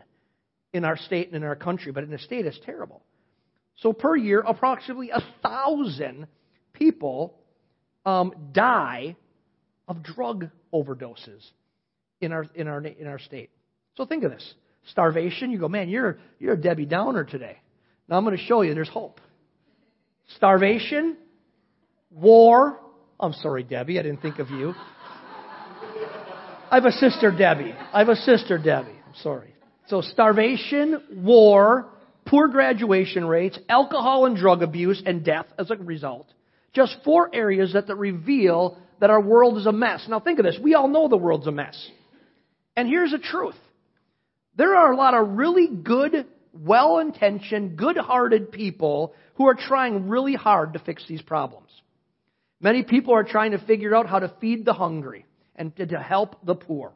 in 0.71 0.85
our 0.85 0.97
state 0.97 1.27
and 1.27 1.35
in 1.35 1.43
our 1.43 1.55
country. 1.55 1.91
But 1.91 2.03
in 2.03 2.11
the 2.11 2.19
state, 2.19 2.45
it's 2.45 2.59
terrible. 2.63 3.01
So 3.77 3.91
per 3.91 4.15
year, 4.15 4.41
approximately 4.41 5.09
a 5.09 5.21
thousand 5.41 6.27
people 6.73 7.39
um, 8.05 8.33
die 8.51 9.15
of 9.87 10.03
drug 10.03 10.49
overdoses 10.73 11.43
in 12.21 12.31
our 12.31 12.45
in 12.53 12.67
our 12.67 12.85
in 12.85 13.07
our 13.07 13.19
state. 13.19 13.49
So 13.95 14.05
think 14.05 14.23
of 14.23 14.31
this: 14.31 14.53
starvation. 14.89 15.51
You 15.51 15.59
go, 15.59 15.69
man, 15.69 15.89
you're 15.89 16.19
you're 16.39 16.53
a 16.53 16.61
Debbie 16.61 16.85
Downer 16.85 17.23
today. 17.23 17.57
Now 18.07 18.17
I'm 18.17 18.25
going 18.25 18.37
to 18.37 18.43
show 18.43 18.61
you 18.61 18.73
there's 18.73 18.89
hope. 18.89 19.21
Starvation, 20.35 21.17
war. 22.11 22.79
I'm 23.19 23.33
sorry, 23.33 23.63
Debbie, 23.63 23.99
I 23.99 24.03
didn't 24.03 24.21
think 24.21 24.39
of 24.39 24.49
you. 24.49 24.73
I 26.71 26.75
have 26.75 26.85
a 26.85 26.91
sister, 26.91 27.31
Debbie. 27.31 27.73
I 27.93 27.99
have 27.99 28.09
a 28.09 28.15
sister, 28.15 28.57
Debbie. 28.57 28.97
I'm 29.05 29.15
sorry. 29.21 29.53
So 29.87 30.01
starvation, 30.01 31.01
war, 31.23 31.87
poor 32.25 32.47
graduation 32.47 33.25
rates, 33.25 33.57
alcohol 33.67 34.27
and 34.27 34.37
drug 34.37 34.61
abuse, 34.61 35.01
and 35.05 35.25
death 35.25 35.47
as 35.57 35.71
a 35.71 35.75
result. 35.75 36.27
Just 36.73 36.97
four 37.03 37.33
areas 37.33 37.73
that, 37.73 37.87
that 37.87 37.95
reveal 37.95 38.77
that 38.99 39.09
our 39.09 39.19
world 39.19 39.57
is 39.57 39.65
a 39.65 39.71
mess. 39.71 40.05
Now 40.07 40.19
think 40.19 40.37
of 40.37 40.45
this. 40.45 40.59
We 40.61 40.75
all 40.75 40.87
know 40.87 41.07
the 41.07 41.17
world's 41.17 41.47
a 41.47 41.51
mess. 41.51 41.89
And 42.75 42.87
here's 42.87 43.11
the 43.11 43.17
truth. 43.17 43.55
There 44.55 44.75
are 44.75 44.91
a 44.91 44.95
lot 44.95 45.15
of 45.15 45.29
really 45.37 45.67
good, 45.67 46.27
well-intentioned, 46.53 47.77
good-hearted 47.77 48.51
people 48.51 49.15
who 49.35 49.47
are 49.47 49.55
trying 49.55 50.07
really 50.07 50.35
hard 50.35 50.73
to 50.73 50.79
fix 50.79 51.03
these 51.07 51.21
problems. 51.21 51.69
Many 52.61 52.83
people 52.83 53.13
are 53.13 53.23
trying 53.23 53.51
to 53.51 53.59
figure 53.59 53.95
out 53.95 54.07
how 54.07 54.19
to 54.19 54.33
feed 54.41 54.65
the 54.65 54.73
hungry 54.73 55.25
and 55.55 55.75
to 55.75 55.99
help 55.99 56.45
the 56.45 56.55
poor. 56.55 56.93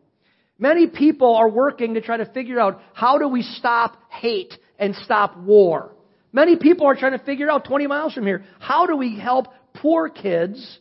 Many 0.60 0.88
people 0.88 1.36
are 1.36 1.50
working 1.50 1.96
to 1.96 2.02
try 2.02 2.18
to 2.18 2.26
figure 2.26 2.60
out 2.60 2.82
how 2.94 3.18
do 3.18 3.28
we 3.28 3.42
stop 3.42 3.98
hate 4.10 4.54
and 4.78 4.96
stop 4.96 5.38
war. 5.38 5.96
Many 6.32 6.58
people 6.58 6.88
are 6.88 6.96
trying 6.96 7.18
to 7.18 7.24
figure 7.24 7.50
out 7.50 7.66
20 7.66 7.88
miles 7.88 8.14
from 8.14 8.26
here, 8.26 8.44
how 8.60 8.86
do 8.86 8.96
we 8.96 9.20
help 9.20 9.48
poor 9.76 10.10
kids 10.10 10.80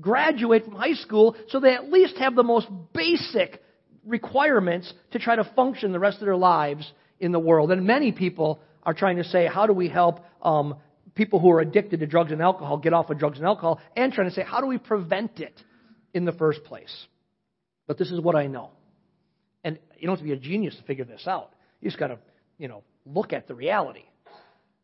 graduate 0.00 0.64
from 0.64 0.74
high 0.74 0.94
school 0.94 1.36
so 1.48 1.60
they 1.60 1.74
at 1.74 1.90
least 1.90 2.16
have 2.18 2.34
the 2.34 2.42
most 2.42 2.66
basic 2.92 3.62
requirements 4.04 4.92
to 5.12 5.18
try 5.18 5.36
to 5.36 5.44
function 5.56 5.92
the 5.92 5.98
rest 5.98 6.18
of 6.18 6.24
their 6.24 6.36
lives 6.36 6.90
in 7.18 7.32
the 7.32 7.38
world. 7.38 7.70
And 7.70 7.86
many 7.86 8.12
people 8.12 8.60
are 8.82 8.94
trying 8.94 9.16
to 9.18 9.24
say, 9.24 9.46
how 9.46 9.66
do 9.66 9.72
we 9.72 9.88
help 9.88 10.24
um, 10.42 10.76
people 11.20 11.38
who 11.38 11.50
are 11.50 11.60
addicted 11.60 12.00
to 12.00 12.06
drugs 12.06 12.32
and 12.32 12.40
alcohol 12.40 12.78
get 12.78 12.94
off 12.94 13.10
of 13.10 13.18
drugs 13.18 13.36
and 13.36 13.46
alcohol? 13.46 13.78
And 13.94 14.10
trying 14.10 14.30
to 14.30 14.34
say, 14.34 14.42
how 14.42 14.62
do 14.62 14.66
we 14.66 14.78
prevent 14.78 15.38
it 15.38 15.52
in 16.14 16.24
the 16.24 16.32
first 16.32 16.64
place? 16.64 17.06
But 17.86 17.98
this 17.98 18.10
is 18.10 18.18
what 18.18 18.36
I 18.36 18.46
know. 18.46 18.70
And 19.62 19.78
you 19.98 20.06
don't 20.06 20.16
have 20.16 20.20
to 20.20 20.24
be 20.24 20.32
a 20.32 20.36
genius 20.36 20.74
to 20.76 20.82
figure 20.84 21.04
this 21.04 21.26
out. 21.26 21.50
You 21.82 21.90
just 21.90 22.00
got 22.00 22.06
to, 22.06 22.18
you 22.56 22.68
know, 22.68 22.84
look 23.04 23.34
at 23.34 23.48
the 23.48 23.54
reality. 23.54 24.04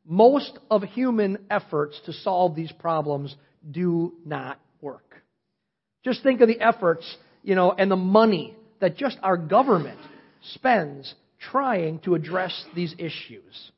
Most 0.04 0.58
of 0.70 0.82
human 0.82 1.38
efforts 1.50 1.98
to 2.04 2.12
solve 2.12 2.54
these 2.54 2.70
problems 2.70 3.34
do 3.70 4.12
not 4.26 4.60
work. 4.82 5.22
Just 6.04 6.22
think 6.22 6.42
of 6.42 6.48
the 6.48 6.60
efforts, 6.60 7.16
you 7.42 7.54
know, 7.54 7.72
and 7.72 7.90
the 7.90 7.96
money 7.96 8.54
that 8.80 8.98
just 8.98 9.16
our 9.22 9.38
government 9.38 9.98
spends 10.52 11.14
trying 11.50 12.00
to 12.00 12.14
address 12.14 12.52
these 12.74 12.94
issues. 12.98 13.70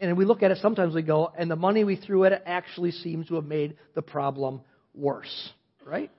And 0.00 0.16
we 0.16 0.24
look 0.24 0.42
at 0.42 0.50
it, 0.50 0.58
sometimes 0.60 0.94
we 0.94 1.02
go, 1.02 1.32
and 1.36 1.50
the 1.50 1.56
money 1.56 1.84
we 1.84 1.96
threw 1.96 2.24
at 2.24 2.32
it 2.32 2.42
actually 2.46 2.90
seems 2.90 3.28
to 3.28 3.36
have 3.36 3.44
made 3.44 3.76
the 3.94 4.02
problem 4.02 4.60
worse. 4.94 5.50
Right? 5.86 6.10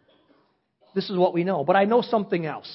This 0.94 1.10
is 1.10 1.17
what 1.17 1.34
we 1.34 1.44
know. 1.44 1.63
But 1.63 1.75
I 1.75 1.86
know 1.86 2.01
something 2.01 2.46
else 2.46 2.72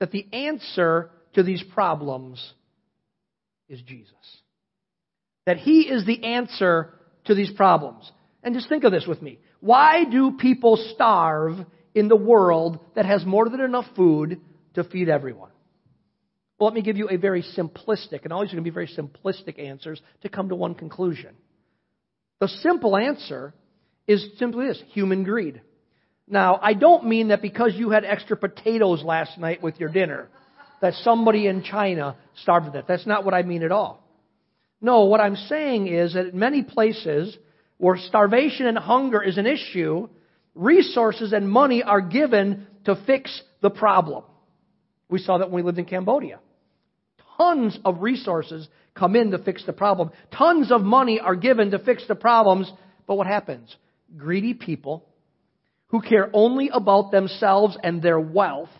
that 0.00 0.10
the 0.10 0.26
answer 0.32 1.10
to 1.34 1.42
these 1.42 1.62
problems 1.62 2.52
is 3.68 3.80
Jesus. 3.82 4.12
That 5.44 5.58
He 5.58 5.82
is 5.82 6.06
the 6.06 6.24
answer 6.24 6.94
to 7.26 7.34
these 7.34 7.50
problems. 7.50 8.10
And 8.42 8.54
just 8.54 8.68
think 8.68 8.84
of 8.84 8.92
this 8.92 9.06
with 9.06 9.20
me. 9.20 9.38
Why 9.60 10.04
do 10.04 10.36
people 10.38 10.76
starve 10.94 11.58
in 11.94 12.08
the 12.08 12.16
world 12.16 12.78
that 12.94 13.06
has 13.06 13.24
more 13.24 13.48
than 13.48 13.60
enough 13.60 13.86
food 13.96 14.40
to 14.74 14.84
feed 14.84 15.08
everyone? 15.08 15.50
Well, 16.58 16.68
let 16.68 16.74
me 16.74 16.82
give 16.82 16.96
you 16.96 17.08
a 17.10 17.16
very 17.16 17.42
simplistic, 17.56 18.24
and 18.24 18.32
always 18.32 18.50
going 18.50 18.64
to 18.64 18.70
be 18.70 18.74
very 18.74 18.88
simplistic 18.88 19.58
answers 19.58 20.00
to 20.22 20.28
come 20.28 20.48
to 20.48 20.54
one 20.54 20.74
conclusion. 20.74 21.34
The 22.40 22.48
simple 22.48 22.96
answer 22.96 23.52
is 24.06 24.24
simply 24.38 24.66
this 24.66 24.82
human 24.92 25.24
greed. 25.24 25.60
Now, 26.28 26.58
I 26.60 26.74
don't 26.74 27.06
mean 27.06 27.28
that 27.28 27.42
because 27.42 27.74
you 27.74 27.90
had 27.90 28.04
extra 28.04 28.36
potatoes 28.36 29.02
last 29.02 29.38
night 29.38 29.62
with 29.62 29.78
your 29.78 29.90
dinner, 29.90 30.28
that 30.80 30.94
somebody 30.94 31.46
in 31.46 31.62
China 31.62 32.16
starved 32.42 32.66
to 32.66 32.72
death. 32.72 32.84
That's 32.88 33.06
not 33.06 33.24
what 33.24 33.34
I 33.34 33.42
mean 33.42 33.62
at 33.62 33.72
all. 33.72 34.02
No, 34.80 35.04
what 35.04 35.20
I'm 35.20 35.36
saying 35.36 35.88
is 35.88 36.14
that 36.14 36.26
in 36.28 36.38
many 36.38 36.62
places 36.62 37.36
where 37.78 37.96
starvation 37.96 38.66
and 38.66 38.78
hunger 38.78 39.22
is 39.22 39.38
an 39.38 39.46
issue, 39.46 40.08
resources 40.54 41.32
and 41.32 41.48
money 41.48 41.82
are 41.82 42.00
given 42.00 42.66
to 42.84 42.96
fix 43.06 43.42
the 43.62 43.70
problem. 43.70 44.24
We 45.08 45.18
saw 45.18 45.38
that 45.38 45.50
when 45.50 45.62
we 45.62 45.66
lived 45.66 45.78
in 45.78 45.84
Cambodia. 45.84 46.40
Tons 47.36 47.78
of 47.84 48.02
resources 48.02 48.68
come 48.94 49.16
in 49.16 49.30
to 49.30 49.38
fix 49.38 49.64
the 49.66 49.72
problem. 49.72 50.10
Tons 50.36 50.72
of 50.72 50.82
money 50.82 51.20
are 51.20 51.36
given 51.36 51.70
to 51.72 51.78
fix 51.78 52.06
the 52.08 52.14
problems. 52.14 52.70
But 53.06 53.16
what 53.16 53.26
happens? 53.26 53.74
Greedy 54.16 54.54
people 54.54 55.06
who 55.88 56.00
care 56.00 56.30
only 56.32 56.70
about 56.72 57.10
themselves 57.10 57.76
and 57.82 58.02
their 58.02 58.18
wealth 58.18 58.70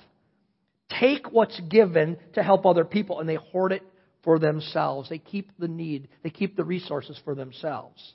take 1.01 1.31
what's 1.31 1.59
given 1.69 2.17
to 2.35 2.43
help 2.43 2.65
other 2.65 2.85
people 2.85 3.21
and 3.21 3.29
they 3.29 3.37
hoard 3.37 3.73
it 3.73 3.83
for 4.23 4.39
themselves. 4.39 5.09
They 5.09 5.19
keep 5.19 5.51
the 5.59 5.69
need, 5.69 6.09
they 6.23 6.31
keep 6.31 6.57
the 6.57 6.65
resources 6.65 7.19
for 7.25 7.35
themselves. 7.35 8.15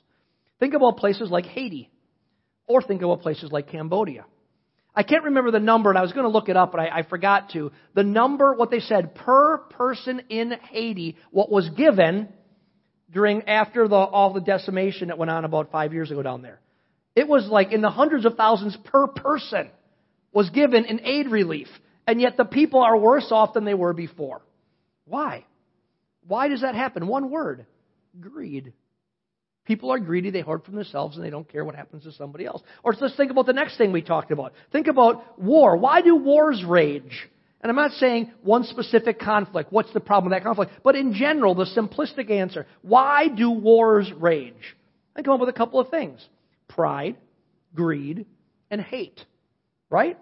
Think 0.60 0.74
about 0.74 0.98
places 0.98 1.30
like 1.30 1.46
Haiti, 1.46 1.90
or 2.66 2.82
think 2.82 3.02
about 3.02 3.22
places 3.22 3.50
like 3.50 3.70
Cambodia. 3.70 4.24
I 4.94 5.02
can't 5.02 5.24
remember 5.24 5.50
the 5.50 5.60
number, 5.60 5.88
and 5.88 5.98
I 5.98 6.02
was 6.02 6.12
going 6.12 6.24
to 6.24 6.30
look 6.30 6.48
it 6.48 6.56
up, 6.56 6.72
but 6.72 6.80
I, 6.80 6.98
I 6.98 7.02
forgot 7.02 7.50
to. 7.50 7.72
The 7.94 8.02
number, 8.02 8.52
what 8.52 8.70
they 8.70 8.80
said, 8.80 9.14
per 9.14 9.58
person 9.58 10.22
in 10.28 10.52
Haiti, 10.70 11.16
what 11.30 11.50
was 11.50 11.68
given 11.70 12.28
during 13.10 13.48
after 13.48 13.88
the, 13.88 13.96
all 13.96 14.32
the 14.32 14.40
decimation 14.40 15.08
that 15.08 15.18
went 15.18 15.30
on 15.30 15.44
about 15.44 15.70
five 15.70 15.92
years 15.92 16.10
ago 16.10 16.22
down 16.22 16.42
there. 16.42 16.60
It 17.14 17.28
was 17.28 17.46
like 17.46 17.72
in 17.72 17.82
the 17.82 17.90
hundreds 17.90 18.24
of 18.24 18.36
thousands 18.36 18.76
per 18.84 19.06
person 19.06 19.70
was 20.32 20.50
given 20.50 20.84
in 20.84 21.00
aid 21.04 21.28
relief. 21.28 21.68
And 22.06 22.20
yet 22.20 22.36
the 22.36 22.44
people 22.44 22.80
are 22.80 22.96
worse 22.96 23.28
off 23.30 23.54
than 23.54 23.64
they 23.64 23.74
were 23.74 23.92
before. 23.92 24.42
Why? 25.06 25.44
Why 26.26 26.48
does 26.48 26.62
that 26.62 26.74
happen? 26.74 27.06
One 27.06 27.30
word 27.30 27.66
greed. 28.20 28.72
People 29.72 29.90
are 29.90 29.98
greedy, 29.98 30.28
they 30.28 30.42
hoard 30.42 30.64
from 30.64 30.74
themselves, 30.74 31.16
and 31.16 31.24
they 31.24 31.30
don't 31.30 31.50
care 31.50 31.64
what 31.64 31.74
happens 31.74 32.04
to 32.04 32.12
somebody 32.12 32.44
else. 32.44 32.60
Or 32.82 32.94
let's 33.00 33.16
think 33.16 33.30
about 33.30 33.46
the 33.46 33.54
next 33.54 33.78
thing 33.78 33.90
we 33.90 34.02
talked 34.02 34.30
about. 34.30 34.52
Think 34.70 34.86
about 34.86 35.40
war. 35.40 35.78
Why 35.78 36.02
do 36.02 36.14
wars 36.14 36.62
rage? 36.62 37.26
And 37.62 37.70
I'm 37.70 37.76
not 37.76 37.92
saying 37.92 38.30
one 38.42 38.64
specific 38.64 39.18
conflict. 39.18 39.72
What's 39.72 39.90
the 39.94 40.00
problem 40.00 40.30
with 40.30 40.38
that 40.38 40.44
conflict? 40.44 40.72
But 40.84 40.94
in 40.94 41.14
general, 41.14 41.54
the 41.54 41.64
simplistic 41.64 42.30
answer 42.30 42.66
why 42.82 43.28
do 43.28 43.50
wars 43.50 44.12
rage? 44.14 44.76
I 45.16 45.22
come 45.22 45.32
up 45.32 45.40
with 45.40 45.48
a 45.48 45.54
couple 45.54 45.80
of 45.80 45.88
things 45.88 46.22
pride, 46.68 47.16
greed, 47.74 48.26
and 48.70 48.78
hate. 48.78 49.24
Right? 49.88 50.18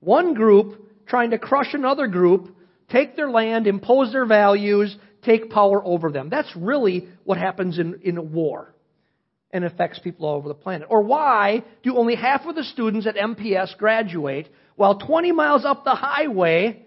One 0.00 0.34
group 0.34 1.06
trying 1.06 1.30
to 1.30 1.38
crush 1.38 1.72
another 1.72 2.06
group, 2.06 2.54
take 2.90 3.16
their 3.16 3.30
land, 3.30 3.66
impose 3.66 4.12
their 4.12 4.26
values, 4.26 4.94
take 5.22 5.48
power 5.48 5.82
over 5.82 6.12
them. 6.12 6.28
That's 6.28 6.54
really 6.54 7.08
what 7.24 7.38
happens 7.38 7.78
in, 7.78 8.00
in 8.02 8.18
a 8.18 8.22
war 8.22 8.74
and 9.52 9.64
affects 9.64 9.98
people 9.98 10.26
all 10.26 10.36
over 10.36 10.48
the 10.48 10.54
planet. 10.54 10.88
Or 10.90 11.02
why 11.02 11.64
do 11.82 11.96
only 11.96 12.14
half 12.14 12.46
of 12.46 12.54
the 12.54 12.64
students 12.64 13.06
at 13.06 13.16
MPS 13.16 13.76
graduate 13.76 14.48
while 14.76 14.98
20 14.98 15.32
miles 15.32 15.64
up 15.64 15.84
the 15.84 15.94
highway, 15.94 16.86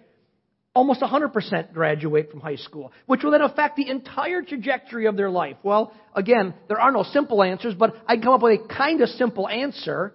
almost 0.74 1.01
100% 1.01 1.74
graduate 1.74 2.32
from 2.32 2.39
high 2.39 2.55
school, 2.55 2.91
which 3.05 3.24
will 3.24 3.32
then 3.32 3.41
affect 3.41 3.75
the 3.75 3.89
entire 3.89 4.41
trajectory 4.41 5.05
of 5.05 5.17
their 5.17 5.29
life? 5.29 5.58
Well, 5.62 5.93
again, 6.15 6.53
there 6.67 6.79
are 6.79 6.91
no 6.91 7.03
simple 7.03 7.43
answers, 7.43 7.75
but 7.75 7.96
I 8.08 8.15
can 8.15 8.24
come 8.24 8.34
up 8.34 8.41
with 8.41 8.62
a 8.62 8.67
kind 8.74 9.01
of 9.01 9.10
simple 9.10 9.48
answer. 9.48 10.13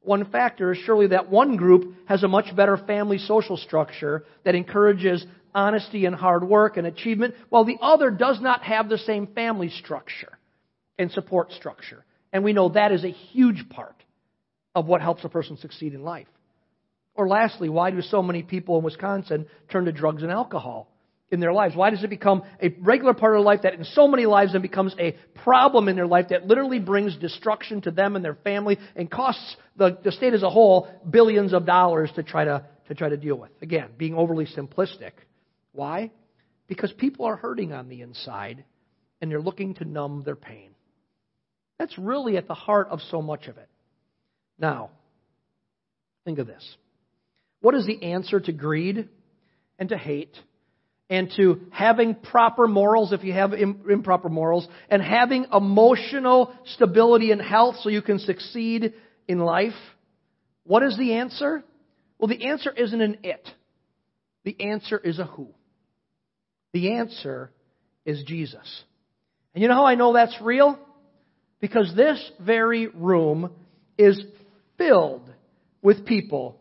One 0.00 0.30
factor 0.30 0.72
is 0.72 0.78
surely 0.78 1.08
that 1.08 1.30
one 1.30 1.56
group 1.56 1.94
has 2.06 2.24
a 2.24 2.28
much 2.28 2.54
better 2.56 2.76
family 2.76 3.18
social 3.18 3.56
structure 3.56 4.24
that 4.44 4.56
encourages 4.56 5.24
honesty 5.54 6.06
and 6.06 6.14
hard 6.16 6.42
work 6.42 6.76
and 6.76 6.86
achievement, 6.86 7.34
while 7.50 7.64
the 7.64 7.76
other 7.80 8.10
does 8.10 8.40
not 8.40 8.62
have 8.64 8.88
the 8.88 8.98
same 8.98 9.28
family 9.28 9.68
structure 9.68 10.38
and 11.02 11.10
support 11.12 11.52
structure. 11.52 12.04
And 12.32 12.44
we 12.44 12.52
know 12.52 12.70
that 12.70 12.92
is 12.92 13.04
a 13.04 13.10
huge 13.10 13.68
part 13.68 13.96
of 14.74 14.86
what 14.86 15.02
helps 15.02 15.24
a 15.24 15.28
person 15.28 15.56
succeed 15.58 15.94
in 15.94 16.02
life. 16.02 16.28
Or 17.14 17.28
lastly, 17.28 17.68
why 17.68 17.90
do 17.90 18.00
so 18.00 18.22
many 18.22 18.42
people 18.42 18.78
in 18.78 18.84
Wisconsin 18.84 19.46
turn 19.70 19.84
to 19.84 19.92
drugs 19.92 20.22
and 20.22 20.32
alcohol 20.32 20.88
in 21.30 21.40
their 21.40 21.52
lives? 21.52 21.76
Why 21.76 21.90
does 21.90 22.02
it 22.02 22.08
become 22.08 22.42
a 22.60 22.74
regular 22.80 23.12
part 23.12 23.36
of 23.36 23.44
life 23.44 23.62
that 23.62 23.74
in 23.74 23.84
so 23.84 24.08
many 24.08 24.24
lives 24.24 24.54
it 24.54 24.62
becomes 24.62 24.94
a 24.98 25.12
problem 25.42 25.88
in 25.88 25.96
their 25.96 26.06
life 26.06 26.28
that 26.30 26.46
literally 26.46 26.78
brings 26.78 27.14
destruction 27.16 27.82
to 27.82 27.90
them 27.90 28.16
and 28.16 28.24
their 28.24 28.34
family 28.36 28.78
and 28.96 29.10
costs 29.10 29.56
the, 29.76 29.98
the 30.02 30.12
state 30.12 30.32
as 30.32 30.42
a 30.42 30.50
whole 30.50 30.88
billions 31.08 31.52
of 31.52 31.66
dollars 31.66 32.10
to 32.14 32.22
try 32.22 32.44
to, 32.44 32.64
to 32.88 32.94
try 32.94 33.10
to 33.10 33.18
deal 33.18 33.36
with? 33.36 33.50
Again, 33.60 33.90
being 33.98 34.14
overly 34.14 34.46
simplistic. 34.46 35.12
Why? 35.72 36.10
Because 36.66 36.92
people 36.92 37.26
are 37.26 37.36
hurting 37.36 37.72
on 37.72 37.90
the 37.90 38.00
inside 38.00 38.64
and 39.20 39.30
they're 39.30 39.40
looking 39.40 39.74
to 39.74 39.84
numb 39.84 40.22
their 40.24 40.36
pain. 40.36 40.70
That's 41.82 41.98
really 41.98 42.36
at 42.36 42.46
the 42.46 42.54
heart 42.54 42.90
of 42.90 43.00
so 43.10 43.20
much 43.20 43.48
of 43.48 43.58
it. 43.58 43.68
Now, 44.56 44.90
think 46.24 46.38
of 46.38 46.46
this. 46.46 46.76
What 47.60 47.74
is 47.74 47.84
the 47.86 48.04
answer 48.04 48.38
to 48.38 48.52
greed 48.52 49.08
and 49.80 49.88
to 49.88 49.98
hate 49.98 50.36
and 51.10 51.28
to 51.38 51.62
having 51.72 52.14
proper 52.14 52.68
morals 52.68 53.12
if 53.12 53.24
you 53.24 53.32
have 53.32 53.52
improper 53.52 54.28
morals 54.28 54.68
and 54.90 55.02
having 55.02 55.46
emotional 55.52 56.54
stability 56.66 57.32
and 57.32 57.42
health 57.42 57.74
so 57.80 57.88
you 57.88 58.00
can 58.00 58.20
succeed 58.20 58.94
in 59.26 59.40
life? 59.40 59.74
What 60.62 60.84
is 60.84 60.96
the 60.96 61.14
answer? 61.14 61.64
Well, 62.16 62.28
the 62.28 62.46
answer 62.46 62.70
isn't 62.70 63.00
an 63.00 63.18
it. 63.24 63.48
The 64.44 64.70
answer 64.70 64.98
is 64.98 65.18
a 65.18 65.24
who. 65.24 65.48
The 66.74 66.92
answer 66.92 67.50
is 68.04 68.22
Jesus. 68.22 68.84
And 69.52 69.62
you 69.62 69.68
know 69.68 69.74
how 69.74 69.86
I 69.86 69.96
know 69.96 70.12
that's 70.12 70.36
real? 70.40 70.78
Because 71.62 71.94
this 71.94 72.20
very 72.40 72.88
room 72.88 73.52
is 73.96 74.20
filled 74.76 75.32
with 75.80 76.04
people 76.04 76.58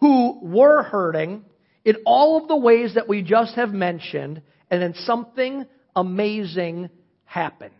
who 0.00 0.40
were 0.42 0.82
hurting 0.82 1.44
in 1.84 1.96
all 2.06 2.40
of 2.40 2.48
the 2.48 2.56
ways 2.56 2.94
that 2.94 3.08
we 3.08 3.20
just 3.22 3.54
have 3.56 3.72
mentioned, 3.72 4.40
and 4.70 4.82
then 4.82 4.94
something 5.04 5.66
amazing 5.94 6.88
happened. 7.24 7.72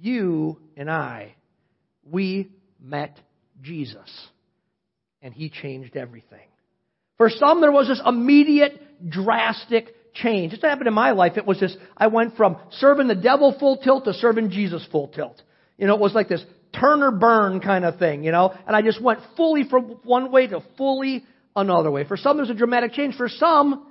You 0.00 0.58
and 0.74 0.90
I, 0.90 1.34
we 2.02 2.50
met 2.82 3.20
Jesus, 3.60 4.10
and 5.20 5.34
he 5.34 5.50
changed 5.50 5.96
everything. 5.96 6.48
For 7.18 7.28
some, 7.28 7.60
there 7.60 7.70
was 7.70 7.88
this 7.88 8.00
immediate, 8.04 9.10
drastic 9.10 9.94
change. 10.22 10.52
It 10.52 10.62
happened 10.62 10.88
in 10.88 10.94
my 10.94 11.12
life. 11.12 11.36
It 11.36 11.46
was 11.46 11.60
this, 11.60 11.76
I 11.96 12.08
went 12.08 12.36
from 12.36 12.56
serving 12.72 13.08
the 13.08 13.14
devil 13.14 13.54
full 13.58 13.78
tilt 13.78 14.04
to 14.04 14.14
serving 14.14 14.50
Jesus 14.50 14.86
full 14.90 15.08
tilt. 15.08 15.42
You 15.78 15.86
know, 15.86 15.94
it 15.94 16.00
was 16.00 16.14
like 16.14 16.28
this 16.28 16.44
turn 16.78 17.02
or 17.02 17.10
burn 17.10 17.60
kind 17.60 17.84
of 17.84 17.98
thing, 17.98 18.22
you 18.24 18.32
know, 18.32 18.54
and 18.66 18.76
I 18.76 18.82
just 18.82 19.02
went 19.02 19.20
fully 19.36 19.64
from 19.68 19.98
one 20.04 20.30
way 20.30 20.46
to 20.46 20.62
fully 20.76 21.24
another 21.56 21.90
way. 21.90 22.04
For 22.04 22.16
some, 22.16 22.36
there's 22.36 22.50
a 22.50 22.54
dramatic 22.54 22.92
change. 22.92 23.16
For 23.16 23.28
some, 23.28 23.86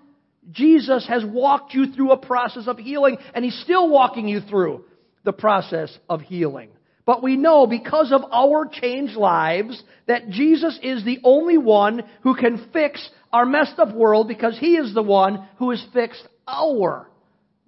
Jesus 0.51 1.07
has 1.07 1.23
walked 1.25 1.73
you 1.73 1.91
through 1.91 2.11
a 2.11 2.17
process 2.17 2.67
of 2.67 2.77
healing, 2.77 3.17
and 3.33 3.43
He's 3.43 3.59
still 3.63 3.89
walking 3.89 4.27
you 4.27 4.41
through 4.41 4.85
the 5.23 5.33
process 5.33 5.95
of 6.07 6.21
healing. 6.21 6.69
But 7.05 7.23
we 7.23 7.37
know 7.37 7.65
because 7.65 8.11
of 8.11 8.21
our 8.31 8.67
changed 8.71 9.15
lives 9.15 9.81
that 10.07 10.29
Jesus 10.29 10.79
is 10.83 11.03
the 11.03 11.19
only 11.23 11.57
one 11.57 12.03
who 12.21 12.35
can 12.35 12.69
fix 12.71 13.09
our 13.31 13.45
messed 13.45 13.79
up 13.79 13.93
world 13.93 14.27
because 14.27 14.57
He 14.57 14.75
is 14.75 14.93
the 14.93 15.03
one 15.03 15.47
who 15.57 15.71
has 15.71 15.85
fixed 15.93 16.27
our 16.47 17.09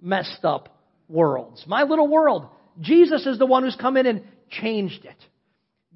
messed 0.00 0.44
up 0.44 0.76
worlds. 1.08 1.64
My 1.66 1.82
little 1.84 2.08
world. 2.08 2.48
Jesus 2.80 3.26
is 3.26 3.38
the 3.38 3.46
one 3.46 3.62
who's 3.64 3.76
come 3.76 3.96
in 3.96 4.06
and 4.06 4.22
changed 4.50 5.04
it. 5.04 5.16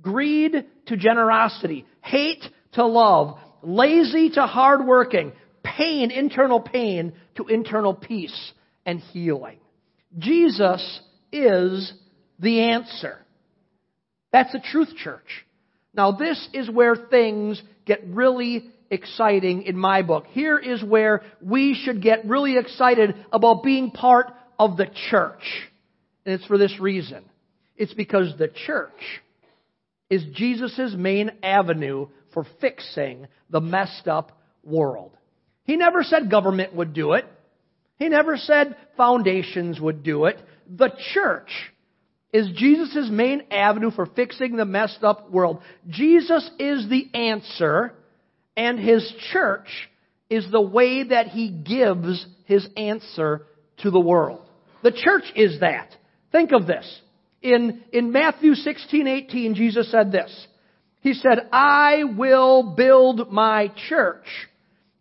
Greed 0.02 0.66
to 0.86 0.96
generosity, 0.96 1.86
hate 2.02 2.44
to 2.72 2.86
love, 2.86 3.38
lazy 3.62 4.30
to 4.30 4.46
hardworking, 4.46 5.32
pain, 5.62 6.10
internal 6.10 6.60
pain 6.60 7.14
to 7.36 7.46
internal 7.46 7.94
peace 7.94 8.52
and 8.84 9.00
healing. 9.00 9.58
Jesus 10.18 11.00
is 11.32 11.92
the 12.38 12.60
answer. 12.60 13.18
That's 14.32 14.54
a 14.54 14.60
truth 14.60 14.94
church. 14.96 15.46
Now, 15.94 16.12
this 16.12 16.48
is 16.52 16.70
where 16.70 16.94
things 16.94 17.60
get 17.86 18.04
really 18.06 18.70
exciting 18.90 19.62
in 19.62 19.76
my 19.76 20.02
book. 20.02 20.26
Here 20.28 20.58
is 20.58 20.82
where 20.82 21.22
we 21.40 21.74
should 21.74 22.02
get 22.02 22.26
really 22.26 22.56
excited 22.56 23.14
about 23.32 23.62
being 23.62 23.90
part 23.90 24.32
of 24.58 24.76
the 24.76 24.86
church. 25.10 25.42
And 26.24 26.34
it's 26.34 26.46
for 26.46 26.58
this 26.58 26.78
reason. 26.80 27.24
It's 27.76 27.94
because 27.94 28.34
the 28.38 28.48
church 28.48 28.90
is 30.08 30.24
Jesus' 30.32 30.94
main 30.96 31.30
avenue 31.42 32.08
for 32.32 32.46
fixing 32.60 33.26
the 33.50 33.60
messed 33.60 34.08
up 34.08 34.38
world. 34.62 35.16
He 35.64 35.76
never 35.76 36.02
said 36.02 36.30
government 36.30 36.74
would 36.74 36.92
do 36.94 37.12
it. 37.12 37.24
He 37.98 38.08
never 38.08 38.36
said 38.36 38.76
foundations 38.96 39.80
would 39.80 40.02
do 40.02 40.26
it. 40.26 40.38
The 40.68 40.90
church 41.14 41.50
is 42.32 42.48
Jesus' 42.54 43.08
main 43.10 43.44
avenue 43.50 43.90
for 43.90 44.06
fixing 44.06 44.56
the 44.56 44.64
messed 44.64 45.02
up 45.02 45.30
world. 45.30 45.60
Jesus 45.88 46.48
is 46.58 46.88
the 46.88 47.08
answer, 47.14 47.94
and 48.56 48.78
his 48.78 49.12
church 49.32 49.68
is 50.30 50.46
the 50.50 50.60
way 50.60 51.04
that 51.04 51.28
he 51.28 51.50
gives 51.50 52.26
his 52.44 52.66
answer 52.76 53.46
to 53.78 53.90
the 53.90 54.00
world. 54.00 54.42
The 54.82 54.92
church 54.92 55.24
is 55.34 55.60
that. 55.60 55.94
Think 56.32 56.52
of 56.52 56.66
this. 56.66 57.00
In, 57.42 57.82
in 57.92 58.12
Matthew 58.12 58.54
16, 58.54 59.06
18, 59.06 59.54
Jesus 59.54 59.90
said 59.90 60.10
this. 60.10 60.46
He 61.00 61.14
said, 61.14 61.48
I 61.52 62.02
will 62.16 62.74
build 62.74 63.30
my 63.30 63.70
church, 63.88 64.24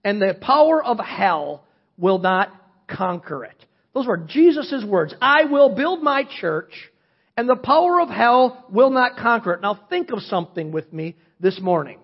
and 0.03 0.21
the 0.21 0.37
power 0.39 0.83
of 0.83 0.99
hell 0.99 1.63
will 1.97 2.19
not 2.19 2.49
conquer 2.87 3.45
it. 3.45 3.65
Those 3.93 4.05
were 4.05 4.17
Jesus' 4.17 4.83
words. 4.85 5.15
I 5.21 5.45
will 5.45 5.73
build 5.73 6.03
my 6.03 6.27
church, 6.39 6.71
and 7.35 7.49
the 7.49 7.55
power 7.55 7.99
of 7.99 8.09
hell 8.09 8.65
will 8.69 8.91
not 8.91 9.17
conquer 9.17 9.53
it. 9.53 9.61
Now 9.61 9.79
think 9.89 10.11
of 10.11 10.19
something 10.21 10.71
with 10.71 10.91
me 10.93 11.15
this 11.39 11.59
morning. 11.59 11.97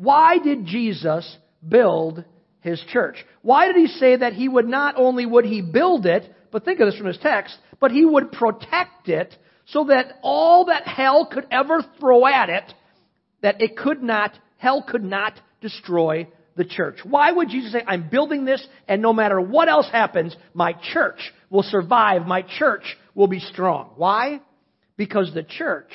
Why 0.00 0.38
did 0.38 0.64
Jesus 0.64 1.36
build 1.66 2.24
his 2.60 2.82
church? 2.88 3.16
Why 3.42 3.66
did 3.66 3.76
he 3.76 3.86
say 3.86 4.16
that 4.16 4.32
he 4.32 4.48
would 4.48 4.66
not 4.66 4.94
only 4.96 5.26
would 5.26 5.44
he 5.44 5.60
build 5.60 6.06
it, 6.06 6.24
but 6.50 6.64
think 6.64 6.80
of 6.80 6.86
this 6.86 6.96
from 6.96 7.08
his 7.08 7.18
text, 7.18 7.54
but 7.80 7.90
he 7.90 8.06
would 8.06 8.32
protect 8.32 9.10
it 9.10 9.36
so 9.66 9.84
that 9.84 10.14
all 10.22 10.64
that 10.64 10.86
hell 10.86 11.28
could 11.30 11.46
ever 11.50 11.84
throw 11.98 12.26
at 12.26 12.48
it, 12.48 12.72
that 13.42 13.60
it 13.60 13.76
could 13.76 14.02
not, 14.02 14.32
hell 14.56 14.82
could 14.82 15.04
not 15.04 15.38
destroy 15.60 16.26
the 16.56 16.64
church. 16.64 17.00
Why 17.04 17.30
would 17.30 17.50
Jesus 17.50 17.72
say, 17.72 17.82
I'm 17.86 18.08
building 18.08 18.46
this 18.46 18.66
and 18.88 19.02
no 19.02 19.12
matter 19.12 19.38
what 19.38 19.68
else 19.68 19.88
happens, 19.92 20.34
my 20.54 20.72
church 20.94 21.20
will 21.50 21.62
survive, 21.62 22.26
my 22.26 22.40
church 22.58 22.96
will 23.14 23.28
be 23.28 23.40
strong? 23.40 23.90
Why? 23.96 24.40
Because 24.96 25.30
the 25.34 25.42
church 25.42 25.92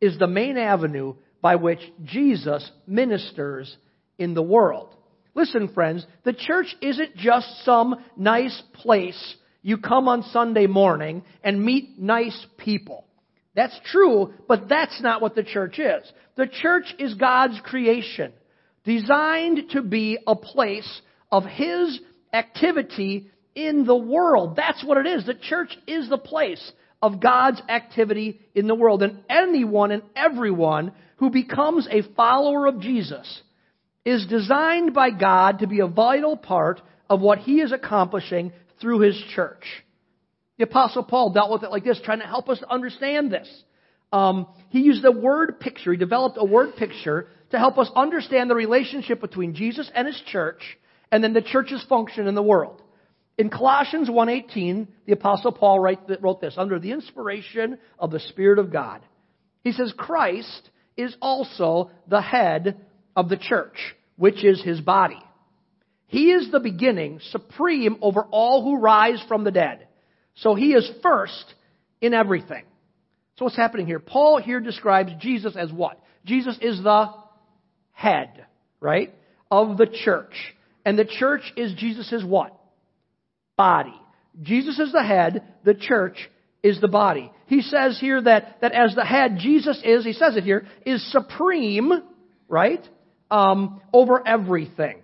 is 0.00 0.20
the 0.20 0.28
main 0.28 0.56
avenue 0.56 1.14
by 1.42 1.56
which 1.56 1.80
Jesus 2.04 2.70
ministers 2.86 3.76
in 4.18 4.34
the 4.34 4.42
world. 4.42 4.94
Listen, 5.34 5.68
friends, 5.72 6.04
the 6.24 6.32
church 6.32 6.74
isn't 6.80 7.16
just 7.16 7.64
some 7.64 7.96
nice 8.16 8.62
place 8.74 9.36
you 9.62 9.78
come 9.78 10.08
on 10.08 10.22
Sunday 10.24 10.66
morning 10.66 11.22
and 11.44 11.62
meet 11.62 11.98
nice 11.98 12.46
people. 12.56 13.04
That's 13.54 13.78
true, 13.86 14.32
but 14.48 14.68
that's 14.68 15.00
not 15.02 15.20
what 15.20 15.34
the 15.34 15.42
church 15.42 15.78
is. 15.78 16.10
The 16.36 16.46
church 16.46 16.94
is 16.98 17.14
God's 17.14 17.60
creation, 17.64 18.32
designed 18.84 19.70
to 19.70 19.82
be 19.82 20.18
a 20.26 20.36
place 20.36 21.00
of 21.30 21.44
His 21.44 22.00
activity 22.32 23.30
in 23.54 23.84
the 23.84 23.96
world. 23.96 24.56
That's 24.56 24.84
what 24.84 24.98
it 24.98 25.06
is. 25.06 25.26
The 25.26 25.34
church 25.34 25.76
is 25.86 26.08
the 26.08 26.18
place 26.18 26.72
of 27.02 27.20
God's 27.20 27.60
activity 27.68 28.40
in 28.54 28.66
the 28.66 28.74
world. 28.74 29.02
And 29.02 29.24
anyone 29.28 29.90
and 29.90 30.02
everyone 30.14 30.92
who 31.20 31.30
becomes 31.30 31.86
a 31.90 32.02
follower 32.14 32.66
of 32.66 32.80
Jesus 32.80 33.42
is 34.06 34.26
designed 34.26 34.94
by 34.94 35.10
God 35.10 35.58
to 35.58 35.66
be 35.66 35.80
a 35.80 35.86
vital 35.86 36.34
part 36.34 36.80
of 37.10 37.20
what 37.20 37.38
He 37.38 37.60
is 37.60 37.72
accomplishing 37.72 38.52
through 38.80 39.00
His 39.00 39.22
church. 39.34 39.64
The 40.56 40.64
Apostle 40.64 41.04
Paul 41.04 41.32
dealt 41.32 41.52
with 41.52 41.62
it 41.62 41.70
like 41.70 41.84
this, 41.84 42.00
trying 42.02 42.20
to 42.20 42.26
help 42.26 42.48
us 42.48 42.62
understand 42.68 43.30
this. 43.30 43.48
Um, 44.12 44.46
he 44.70 44.80
used 44.80 45.04
a 45.04 45.12
word 45.12 45.60
picture. 45.60 45.92
He 45.92 45.98
developed 45.98 46.38
a 46.40 46.44
word 46.44 46.76
picture 46.76 47.28
to 47.50 47.58
help 47.58 47.76
us 47.76 47.90
understand 47.94 48.48
the 48.50 48.54
relationship 48.54 49.20
between 49.20 49.54
Jesus 49.54 49.90
and 49.94 50.06
his 50.06 50.20
church 50.26 50.62
and 51.12 51.22
then 51.22 51.34
the 51.34 51.42
church's 51.42 51.84
function 51.88 52.28
in 52.28 52.34
the 52.34 52.42
world. 52.42 52.82
In 53.36 53.50
Colossians 53.50 54.08
1.18, 54.08 54.86
the 55.06 55.12
Apostle 55.12 55.52
Paul 55.52 55.80
wrote 55.80 56.40
this, 56.40 56.54
under 56.56 56.78
the 56.78 56.92
inspiration 56.92 57.78
of 57.98 58.10
the 58.10 58.20
Spirit 58.20 58.58
of 58.58 58.72
God. 58.72 59.02
He 59.62 59.72
says, 59.72 59.92
Christ 59.96 60.70
is 61.00 61.16
also 61.20 61.90
the 62.08 62.20
head 62.20 62.80
of 63.16 63.28
the 63.28 63.36
church, 63.36 63.76
which 64.16 64.44
is 64.44 64.62
his 64.62 64.80
body. 64.80 65.20
He 66.06 66.32
is 66.32 66.50
the 66.50 66.60
beginning, 66.60 67.20
supreme 67.30 67.96
over 68.00 68.24
all 68.30 68.62
who 68.62 68.80
rise 68.80 69.22
from 69.28 69.44
the 69.44 69.50
dead 69.50 69.86
so 70.36 70.54
he 70.54 70.72
is 70.72 70.90
first 71.02 71.54
in 72.00 72.14
everything. 72.14 72.64
So 73.36 73.44
what's 73.44 73.56
happening 73.56 73.86
here? 73.86 73.98
Paul 73.98 74.40
here 74.40 74.60
describes 74.60 75.12
Jesus 75.20 75.54
as 75.56 75.72
what? 75.72 76.00
Jesus 76.24 76.58
is 76.60 76.82
the 76.82 77.12
head, 77.92 78.46
right? 78.80 79.14
Of 79.50 79.76
the 79.76 79.86
church. 79.86 80.34
And 80.84 80.98
the 80.98 81.04
church 81.04 81.42
is 81.56 81.74
Jesus' 81.74 82.22
what? 82.24 82.56
body. 83.56 83.94
Jesus 84.40 84.78
is 84.78 84.90
the 84.90 85.02
head, 85.02 85.42
the 85.64 85.74
church 85.74 86.16
is 86.62 86.80
the 86.80 86.88
body. 86.88 87.32
He 87.46 87.62
says 87.62 87.98
here 88.00 88.20
that, 88.22 88.60
that 88.60 88.72
as 88.72 88.94
the 88.94 89.04
head, 89.04 89.38
Jesus 89.38 89.80
is, 89.84 90.04
he 90.04 90.12
says 90.12 90.36
it 90.36 90.44
here, 90.44 90.66
is 90.84 91.10
supreme, 91.10 91.90
right, 92.48 92.86
um, 93.30 93.80
over 93.92 94.26
everything. 94.26 95.02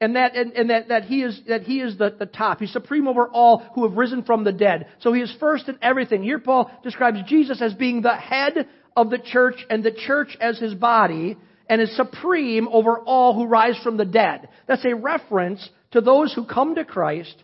And 0.00 0.16
that, 0.16 0.34
and, 0.34 0.52
and, 0.52 0.70
that, 0.70 0.88
that 0.88 1.04
he 1.04 1.22
is, 1.22 1.40
that 1.48 1.62
he 1.62 1.80
is 1.80 1.98
the, 1.98 2.14
the 2.18 2.26
top. 2.26 2.60
He's 2.60 2.72
supreme 2.72 3.06
over 3.06 3.28
all 3.28 3.58
who 3.74 3.86
have 3.86 3.98
risen 3.98 4.22
from 4.22 4.44
the 4.44 4.52
dead. 4.52 4.86
So 5.00 5.12
he 5.12 5.20
is 5.20 5.34
first 5.38 5.68
in 5.68 5.78
everything. 5.82 6.22
Here 6.22 6.38
Paul 6.38 6.70
describes 6.82 7.18
Jesus 7.26 7.60
as 7.60 7.74
being 7.74 8.00
the 8.00 8.16
head 8.16 8.66
of 8.96 9.10
the 9.10 9.18
church 9.18 9.56
and 9.68 9.84
the 9.84 9.92
church 9.92 10.36
as 10.40 10.58
his 10.58 10.74
body 10.74 11.36
and 11.68 11.80
is 11.82 11.94
supreme 11.96 12.66
over 12.68 12.98
all 12.98 13.34
who 13.34 13.44
rise 13.44 13.78
from 13.82 13.98
the 13.98 14.06
dead. 14.06 14.48
That's 14.66 14.84
a 14.84 14.94
reference 14.94 15.68
to 15.92 16.00
those 16.00 16.32
who 16.34 16.46
come 16.46 16.74
to 16.76 16.84
Christ 16.84 17.34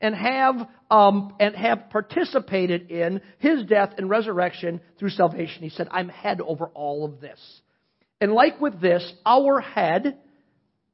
and 0.00 0.14
have 0.14 0.68
um, 0.90 1.34
and 1.40 1.54
have 1.54 1.90
participated 1.90 2.90
in 2.90 3.20
his 3.38 3.64
death 3.64 3.94
and 3.98 4.08
resurrection 4.08 4.80
through 4.98 5.10
salvation. 5.10 5.62
He 5.62 5.70
said, 5.70 5.88
"I'm 5.90 6.08
head 6.08 6.40
over 6.40 6.66
all 6.74 7.04
of 7.04 7.20
this." 7.20 7.40
And 8.20 8.32
like 8.32 8.60
with 8.60 8.80
this, 8.80 9.12
our 9.24 9.60
head, 9.60 10.18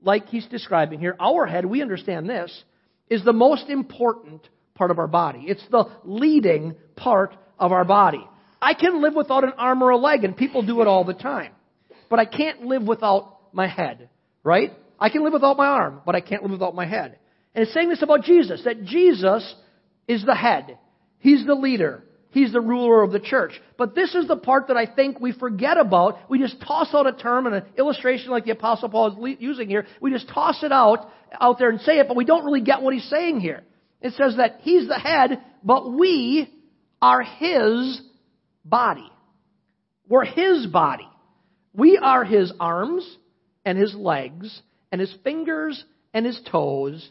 like 0.00 0.26
he's 0.26 0.46
describing 0.46 0.98
here, 0.98 1.16
our 1.20 1.46
head, 1.46 1.64
we 1.64 1.82
understand 1.82 2.28
this, 2.28 2.64
is 3.08 3.24
the 3.24 3.32
most 3.32 3.68
important 3.68 4.48
part 4.74 4.90
of 4.90 4.98
our 4.98 5.06
body. 5.06 5.44
It's 5.46 5.64
the 5.70 5.84
leading 6.04 6.74
part 6.96 7.34
of 7.58 7.70
our 7.70 7.84
body. 7.84 8.26
I 8.60 8.74
can 8.74 9.02
live 9.02 9.14
without 9.14 9.44
an 9.44 9.52
arm 9.56 9.82
or 9.82 9.90
a 9.90 9.96
leg, 9.96 10.24
and 10.24 10.36
people 10.36 10.62
do 10.62 10.80
it 10.80 10.88
all 10.88 11.04
the 11.04 11.14
time 11.14 11.52
but 12.12 12.18
I 12.18 12.26
can't 12.26 12.66
live 12.66 12.82
without 12.82 13.38
my 13.54 13.66
head, 13.66 14.10
right? 14.44 14.70
I 15.00 15.08
can 15.08 15.24
live 15.24 15.32
without 15.32 15.56
my 15.56 15.64
arm, 15.64 16.02
but 16.04 16.14
I 16.14 16.20
can't 16.20 16.42
live 16.42 16.52
without 16.52 16.74
my 16.74 16.84
head. 16.84 17.18
And 17.54 17.64
it's 17.64 17.74
saying 17.74 17.88
this 17.88 18.02
about 18.02 18.22
Jesus, 18.22 18.62
that 18.64 18.84
Jesus 18.84 19.54
is 20.08 20.24
the 20.24 20.34
head. 20.34 20.78
He's 21.18 21.46
the 21.46 21.54
leader. 21.54 22.02
He's 22.30 22.52
the 22.52 22.62
ruler 22.62 23.02
of 23.02 23.12
the 23.12 23.20
church. 23.20 23.52
But 23.76 23.94
this 23.94 24.14
is 24.14 24.26
the 24.26 24.36
part 24.36 24.68
that 24.68 24.76
I 24.76 24.86
think 24.86 25.20
we 25.20 25.32
forget 25.32 25.76
about. 25.76 26.30
We 26.30 26.38
just 26.38 26.60
toss 26.62 26.88
out 26.94 27.06
a 27.06 27.12
term 27.12 27.46
and 27.46 27.56
an 27.56 27.64
illustration 27.76 28.30
like 28.30 28.44
the 28.44 28.52
Apostle 28.52 28.88
Paul 28.88 29.26
is 29.26 29.36
using 29.38 29.68
here. 29.68 29.86
We 30.00 30.10
just 30.10 30.30
toss 30.30 30.62
it 30.62 30.72
out, 30.72 31.10
out 31.38 31.58
there 31.58 31.68
and 31.68 31.80
say 31.82 31.98
it, 31.98 32.08
but 32.08 32.16
we 32.16 32.24
don't 32.24 32.44
really 32.44 32.62
get 32.62 32.80
what 32.80 32.94
he's 32.94 33.08
saying 33.10 33.40
here. 33.40 33.62
It 34.00 34.14
says 34.14 34.36
that 34.38 34.60
he's 34.62 34.88
the 34.88 34.98
head, 34.98 35.42
but 35.62 35.92
we 35.92 36.50
are 37.02 37.22
his 37.22 38.00
body. 38.64 39.10
We're 40.08 40.24
his 40.24 40.66
body. 40.66 41.08
We 41.74 41.98
are 41.98 42.24
his 42.24 42.50
arms 42.58 43.06
and 43.64 43.76
his 43.76 43.94
legs 43.94 44.60
and 44.90 45.00
his 45.00 45.14
fingers 45.22 45.84
and 46.14 46.24
his 46.24 46.40
toes. 46.50 47.10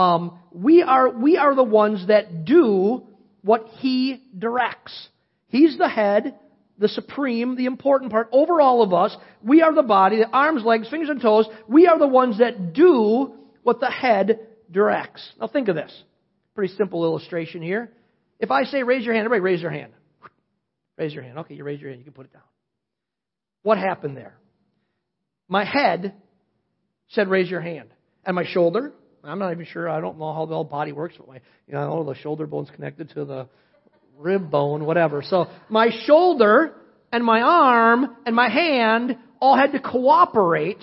Um, 0.00 0.38
we 0.50 0.82
are 0.82 1.10
we 1.10 1.36
are 1.36 1.54
the 1.54 1.62
ones 1.62 2.06
that 2.08 2.46
do 2.46 3.02
what 3.42 3.66
he 3.78 4.22
directs. 4.36 5.08
He's 5.48 5.76
the 5.76 5.88
head, 5.88 6.38
the 6.78 6.88
supreme, 6.88 7.54
the 7.56 7.66
important 7.66 8.10
part 8.10 8.28
over 8.32 8.60
all 8.60 8.82
of 8.82 8.94
us. 8.94 9.14
We 9.42 9.60
are 9.60 9.74
the 9.74 9.82
body, 9.82 10.16
the 10.16 10.28
arms, 10.28 10.64
legs, 10.64 10.88
fingers, 10.88 11.10
and 11.10 11.20
toes. 11.20 11.46
We 11.68 11.86
are 11.86 11.98
the 11.98 12.06
ones 12.06 12.38
that 12.38 12.72
do 12.72 13.34
what 13.62 13.80
the 13.80 13.90
head 13.90 14.40
directs. 14.70 15.28
Now 15.38 15.48
think 15.48 15.68
of 15.68 15.76
this. 15.76 15.92
Pretty 16.54 16.74
simple 16.76 17.04
illustration 17.04 17.60
here. 17.60 17.92
If 18.38 18.50
I 18.50 18.64
say 18.64 18.82
raise 18.82 19.04
your 19.04 19.14
hand, 19.14 19.26
everybody 19.26 19.52
raise 19.52 19.60
your 19.60 19.70
hand. 19.70 19.92
Raise 20.96 21.14
your 21.14 21.22
hand. 21.22 21.38
Okay, 21.38 21.54
you 21.54 21.64
raise 21.64 21.80
your 21.80 21.88
hand. 21.90 22.00
You 22.00 22.04
can 22.04 22.12
put 22.12 22.26
it 22.26 22.32
down. 22.32 22.42
What 23.62 23.78
happened 23.78 24.16
there? 24.16 24.34
My 25.48 25.64
head 25.64 26.14
said, 27.08 27.28
raise 27.28 27.50
your 27.50 27.62
hand. 27.62 27.88
And 28.24 28.36
my 28.36 28.44
shoulder, 28.44 28.92
I'm 29.22 29.38
not 29.38 29.52
even 29.52 29.66
sure, 29.66 29.88
I 29.88 30.00
don't 30.00 30.18
know 30.18 30.32
how 30.32 30.46
the 30.46 30.54
whole 30.54 30.64
body 30.64 30.92
works, 30.92 31.14
but 31.18 31.28
my, 31.28 31.40
you 31.66 31.74
know, 31.74 32.02
know 32.02 32.04
the 32.04 32.18
shoulder 32.18 32.46
bone's 32.46 32.70
connected 32.70 33.10
to 33.10 33.24
the 33.24 33.48
rib 34.18 34.50
bone, 34.50 34.84
whatever. 34.84 35.22
So 35.22 35.46
my 35.68 35.90
shoulder 36.04 36.74
and 37.12 37.24
my 37.24 37.40
arm 37.40 38.16
and 38.26 38.34
my 38.34 38.48
hand 38.48 39.16
all 39.40 39.56
had 39.56 39.72
to 39.72 39.80
cooperate 39.80 40.78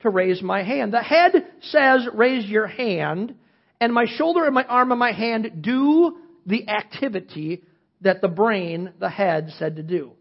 to 0.00 0.10
raise 0.10 0.42
my 0.42 0.62
hand. 0.62 0.92
The 0.92 1.02
head 1.02 1.32
says, 1.62 2.06
raise 2.12 2.46
your 2.46 2.66
hand, 2.66 3.34
and 3.80 3.92
my 3.92 4.06
shoulder 4.06 4.44
and 4.44 4.54
my 4.54 4.64
arm 4.64 4.92
and 4.92 4.98
my 4.98 5.12
hand 5.12 5.62
do 5.62 6.18
the 6.46 6.68
activity 6.68 7.62
that 8.02 8.20
the 8.20 8.28
brain, 8.28 8.92
the 9.00 9.08
head, 9.08 9.50
said 9.58 9.76
to 9.76 9.82
do. 9.82 10.12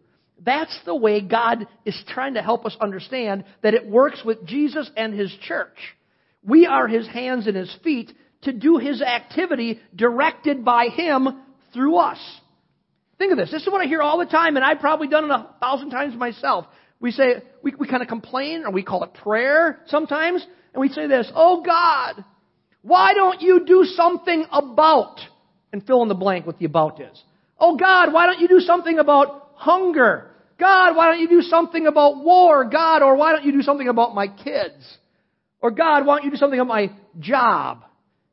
That's 0.43 0.78
the 0.86 0.95
way 0.95 1.21
God 1.21 1.67
is 1.86 2.02
trying 2.08 2.34
to 2.34 2.41
help 2.41 2.65
us 2.65 2.76
understand 2.82 3.45
that 3.62 3.73
it 3.73 3.88
works 3.88 4.23
with 4.26 4.45
Jesus 4.45 4.89
and 4.97 5.13
His 5.13 5.34
church. 5.41 5.78
We 6.46 6.66
are 6.66 6.88
His 6.88 7.08
hands 7.08 7.48
and 7.48 7.56
His 7.56 7.76
feet 7.84 8.12
to 8.44 8.54
do 8.54 8.78
His 8.78 9.02
activity 9.02 9.80
directed 9.96 10.66
by 10.66 10.88
Him 10.88 11.42
through 11.74 11.98
us. 11.98 12.20
Think 13.18 13.32
of 13.32 13.38
this. 13.38 13.52
This 13.52 13.62
is 13.62 13.72
what 13.72 13.82
I 13.82 13.86
hear 13.88 14.02
all 14.02 14.18
the 14.18 14.26
time, 14.26 14.56
and 14.56 14.66
I've 14.66 14.80
probably 14.80 15.08
done 15.08 15.26
it 15.26 15.32
a 15.32 15.48
thousand 15.60 15.92
times 15.92 16.16
myself. 16.16 16.66
We 17.00 17.12
say, 17.12 17.44
we, 17.62 17.74
we 17.78 17.88
kind 17.88 18.02
of 18.02 18.10
complain, 18.10 18.64
or 18.66 18.72
we 18.72 18.84
call 18.84 19.04
it 19.04 19.14
prayer 19.14 19.80
sometimes, 19.88 20.46
and 20.74 20.82
we 20.82 20.90
say 20.90 21.08
this, 21.08 21.32
Oh 21.36 21.62
God, 21.62 22.24
why 22.82 23.14
don't 23.14 23.42
you 23.42 23.66
do 23.66 23.86
something 23.86 24.46
about, 24.52 25.20
and 25.72 25.86
fill 25.86 26.02
in 26.04 26.10
the 26.10 26.16
blank 26.16 26.46
what 26.46 26.60
the 26.60 26.66
about 26.66 27.02
is. 27.02 27.24
Oh 27.58 27.78
God, 27.78 28.12
why 28.12 28.26
don't 28.26 28.40
you 28.40 28.48
do 28.48 28.60
something 28.60 29.00
about 29.00 29.52
hunger? 29.56 30.32
God, 30.60 30.96
why 30.96 31.10
don't 31.10 31.20
you 31.20 31.30
do 31.30 31.42
something 31.42 31.88
about 31.88 32.24
war? 32.24 32.66
God, 32.66 33.02
or 33.02 33.16
why 33.16 33.32
don't 33.32 33.46
you 33.46 33.52
do 33.52 33.62
something 33.62 33.88
about 33.88 34.14
my 34.14 34.28
kids? 34.28 34.98
Or 35.63 35.71
God, 35.71 36.06
why 36.06 36.17
don't 36.17 36.26
you 36.26 36.32
do 36.32 36.38
something 36.38 36.60
about 36.60 36.67
my 36.67 36.91
job? 37.19 37.86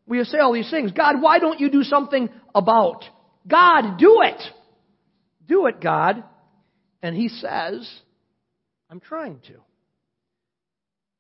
We 0.05 0.23
say 0.25 0.39
all 0.39 0.53
these 0.53 0.69
things. 0.69 0.91
God, 0.91 1.23
why 1.23 1.39
don't 1.39 1.61
you 1.61 1.71
do 1.71 1.85
something 1.85 2.29
about? 2.53 3.05
God, 3.47 3.99
do 3.99 4.23
it! 4.23 4.43
Do 5.47 5.67
it, 5.67 5.81
God. 5.81 6.25
And 7.03 7.17
he 7.17 7.29
says, 7.29 7.89
I'm 8.91 8.99
trying 8.99 9.39
to. 9.47 9.55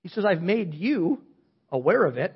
He 0.02 0.08
says, 0.08 0.24
I've 0.24 0.42
made 0.42 0.74
you 0.74 1.20
aware 1.70 2.04
of 2.04 2.16
it, 2.16 2.34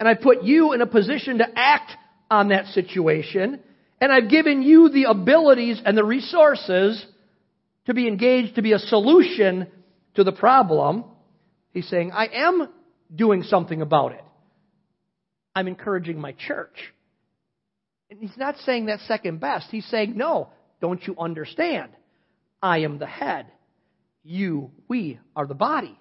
and 0.00 0.08
I 0.08 0.14
put 0.14 0.42
you 0.42 0.72
in 0.72 0.80
a 0.80 0.86
position 0.86 1.38
to 1.38 1.46
act 1.54 1.92
on 2.30 2.48
that 2.48 2.66
situation, 2.66 3.60
and 4.00 4.10
I've 4.10 4.28
given 4.28 4.62
you 4.62 4.88
the 4.88 5.04
abilities 5.04 5.80
and 5.84 5.96
the 5.96 6.04
resources 6.04 7.04
to 7.86 7.94
be 7.94 8.08
engaged 8.08 8.56
to 8.56 8.62
be 8.62 8.72
a 8.72 8.78
solution 8.80 9.68
to 10.14 10.24
the 10.24 10.32
problem. 10.32 11.04
He's 11.72 11.88
saying, 11.88 12.12
I 12.12 12.26
am 12.26 12.68
doing 13.14 13.42
something 13.42 13.82
about 13.82 14.12
it. 14.12 14.24
I'm 15.54 15.68
encouraging 15.68 16.18
my 16.18 16.32
church. 16.32 16.76
And 18.10 18.20
he's 18.20 18.36
not 18.36 18.56
saying 18.58 18.86
that 18.86 19.00
second 19.00 19.40
best. 19.40 19.68
He's 19.70 19.86
saying, 19.86 20.16
no, 20.16 20.50
don't 20.80 21.02
you 21.06 21.14
understand? 21.18 21.92
I 22.62 22.78
am 22.78 22.98
the 22.98 23.06
head. 23.06 23.46
You, 24.22 24.70
we 24.88 25.18
are 25.34 25.46
the 25.46 25.54
body. 25.54 25.98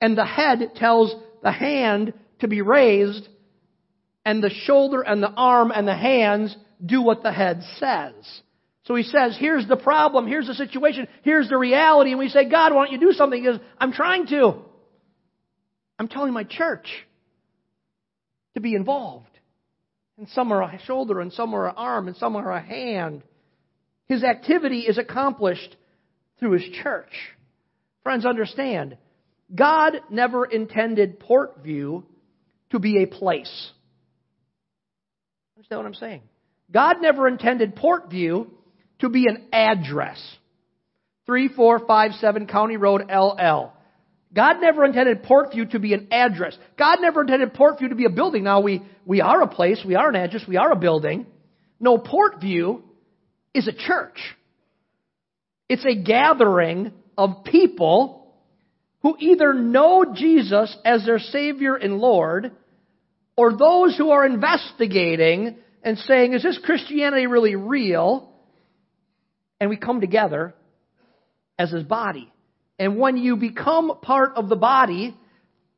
And 0.00 0.18
the 0.18 0.24
head 0.24 0.72
tells 0.76 1.14
the 1.42 1.52
hand 1.52 2.14
to 2.40 2.48
be 2.48 2.62
raised, 2.62 3.28
and 4.24 4.42
the 4.42 4.50
shoulder 4.50 5.02
and 5.02 5.22
the 5.22 5.30
arm 5.30 5.70
and 5.70 5.86
the 5.86 5.96
hands 5.96 6.56
do 6.84 7.00
what 7.02 7.22
the 7.22 7.32
head 7.32 7.62
says. 7.78 8.14
So 8.84 8.94
he 8.94 9.02
says, 9.02 9.36
here's 9.38 9.66
the 9.66 9.76
problem, 9.76 10.26
here's 10.26 10.46
the 10.46 10.54
situation, 10.54 11.08
here's 11.22 11.48
the 11.48 11.56
reality, 11.56 12.10
and 12.10 12.18
we 12.18 12.28
say, 12.28 12.48
God, 12.48 12.74
why 12.74 12.84
don't 12.84 12.92
you 12.92 13.06
do 13.06 13.12
something? 13.12 13.42
He 13.42 13.46
goes, 13.46 13.60
I'm 13.78 13.92
trying 13.92 14.26
to. 14.28 14.62
I'm 15.98 16.08
telling 16.08 16.32
my 16.32 16.44
church 16.44 16.86
to 18.54 18.60
be 18.60 18.74
involved. 18.74 19.28
And 20.16 20.28
some 20.28 20.52
are 20.52 20.62
a 20.62 20.80
shoulder, 20.86 21.20
and 21.20 21.32
some 21.32 21.54
are 21.54 21.68
an 21.68 21.74
arm, 21.76 22.08
and 22.08 22.16
some 22.16 22.36
are 22.36 22.52
a 22.52 22.62
hand. 22.62 23.22
His 24.06 24.22
activity 24.22 24.80
is 24.80 24.98
accomplished 24.98 25.76
through 26.38 26.52
his 26.52 26.64
church. 26.82 27.10
Friends, 28.04 28.24
understand, 28.24 28.96
God 29.52 29.94
never 30.10 30.44
intended 30.44 31.20
Portview 31.20 32.04
to 32.70 32.78
be 32.78 33.02
a 33.02 33.06
place. 33.06 33.70
Understand 35.56 35.78
what 35.80 35.86
I'm 35.86 35.94
saying? 35.94 36.22
God 36.70 36.96
never 37.00 37.28
intended 37.28 37.76
Portview 37.76 38.48
to 39.00 39.08
be 39.08 39.26
an 39.26 39.48
address. 39.52 40.20
3457 41.26 42.46
County 42.46 42.76
Road 42.76 43.02
LL. 43.08 43.72
God 44.34 44.56
never 44.60 44.84
intended 44.84 45.22
Portview 45.22 45.70
to 45.70 45.78
be 45.78 45.94
an 45.94 46.08
address. 46.10 46.56
God 46.78 46.98
never 47.00 47.20
intended 47.20 47.54
Portview 47.54 47.88
to 47.90 47.94
be 47.94 48.04
a 48.04 48.10
building. 48.10 48.44
Now 48.44 48.60
we, 48.60 48.82
we 49.04 49.20
are 49.20 49.42
a 49.42 49.46
place, 49.46 49.82
we 49.86 49.94
are 49.94 50.08
an 50.08 50.16
address, 50.16 50.42
we 50.48 50.56
are 50.56 50.72
a 50.72 50.76
building. 50.76 51.26
No, 51.78 51.98
Portview 51.98 52.82
is 53.52 53.68
a 53.68 53.72
church. 53.72 54.18
It's 55.68 55.84
a 55.84 55.94
gathering 55.94 56.92
of 57.16 57.44
people 57.44 58.34
who 59.02 59.16
either 59.18 59.54
know 59.54 60.04
Jesus 60.14 60.76
as 60.84 61.04
their 61.04 61.18
Savior 61.18 61.76
and 61.76 61.98
Lord, 61.98 62.52
or 63.36 63.56
those 63.56 63.96
who 63.96 64.10
are 64.10 64.26
investigating 64.26 65.56
and 65.82 65.98
saying, 65.98 66.32
is 66.32 66.42
this 66.42 66.58
Christianity 66.64 67.26
really 67.26 67.54
real? 67.54 68.34
and 69.64 69.70
we 69.70 69.76
come 69.78 70.00
together 70.00 70.54
as 71.58 71.70
his 71.70 71.84
body. 71.84 72.30
And 72.78 72.98
when 72.98 73.16
you 73.16 73.36
become 73.36 74.00
part 74.02 74.32
of 74.36 74.48
the 74.48 74.56
body 74.56 75.16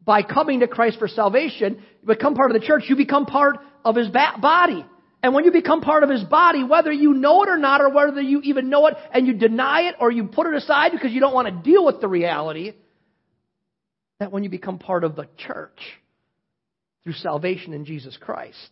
by 0.05 0.23
coming 0.23 0.61
to 0.61 0.69
Christ 0.69 0.99
for 0.99 1.09
salvation, 1.09 1.83
you 2.01 2.07
become 2.07 2.35
part 2.35 2.51
of 2.51 2.61
the 2.61 2.67
church, 2.67 2.85
you 2.89 2.97
become 2.97 3.27
part 3.27 3.57
of 3.85 3.97
his 3.97 4.09
body. 4.09 4.85
And 5.23 5.35
when 5.35 5.45
you 5.45 5.51
become 5.51 5.81
part 5.81 6.05
of 6.05 6.11
his 6.11 6.23
body, 6.25 6.63
whether 6.63 6.93
you 6.93 7.13
know 7.13 7.43
it 7.43 7.49
or 7.49 7.57
not, 7.57 7.81
or 7.81 7.91
whether 7.91 8.21
you 8.21 8.41
even 8.43 8.71
know 8.71 8.87
it 8.87 8.95
and 9.13 9.27
you 9.27 9.35
deny 9.35 9.89
it 9.89 9.97
or 10.01 10.11
you 10.11 10.25
put 10.25 10.47
it 10.47 10.55
aside 10.55 10.93
because 10.93 11.13
you 11.13 11.21
don't 11.21 11.35
want 11.35 11.49
to 11.49 11.71
deal 11.71 11.85
with 11.85 12.01
the 12.01 12.09
reality, 12.09 12.75
that 14.21 14.31
when 14.31 14.45
you 14.45 14.51
become 14.51 14.79
part 14.79 15.05
of 15.05 15.17
the 15.17 15.27
church 15.37 15.81
through 17.03 17.15
salvation 17.15 17.73
in 17.73 17.85
Jesus 17.85 18.17
Christ, 18.21 18.71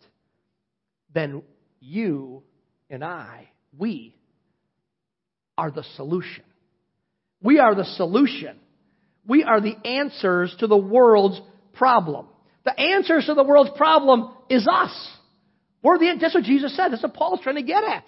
then 1.13 1.43
you 1.79 2.43
and 2.89 3.03
I, 3.03 3.49
we, 3.77 4.15
are 5.57 5.71
the 5.71 5.83
solution. 5.95 6.43
We 7.45 7.59
are 7.59 7.75
the 7.75 7.85
solution. 7.85 8.57
We 9.27 9.43
are 9.43 9.61
the 9.61 9.75
answers 9.85 10.55
to 10.61 10.67
the 10.67 10.75
world's 10.75 11.39
problem. 11.73 12.25
The 12.63 12.77
answers 12.77 13.27
to 13.27 13.35
the 13.35 13.43
world's 13.43 13.69
problem 13.77 14.33
is 14.49 14.67
us. 14.67 14.91
We're 15.83 15.99
the, 15.99 16.17
that's 16.19 16.33
what 16.33 16.43
Jesus 16.43 16.75
said. 16.75 16.91
That's 16.91 17.03
what 17.03 17.13
Paul's 17.13 17.41
trying 17.41 17.57
to 17.57 17.61
get 17.61 17.83
at. 17.83 18.03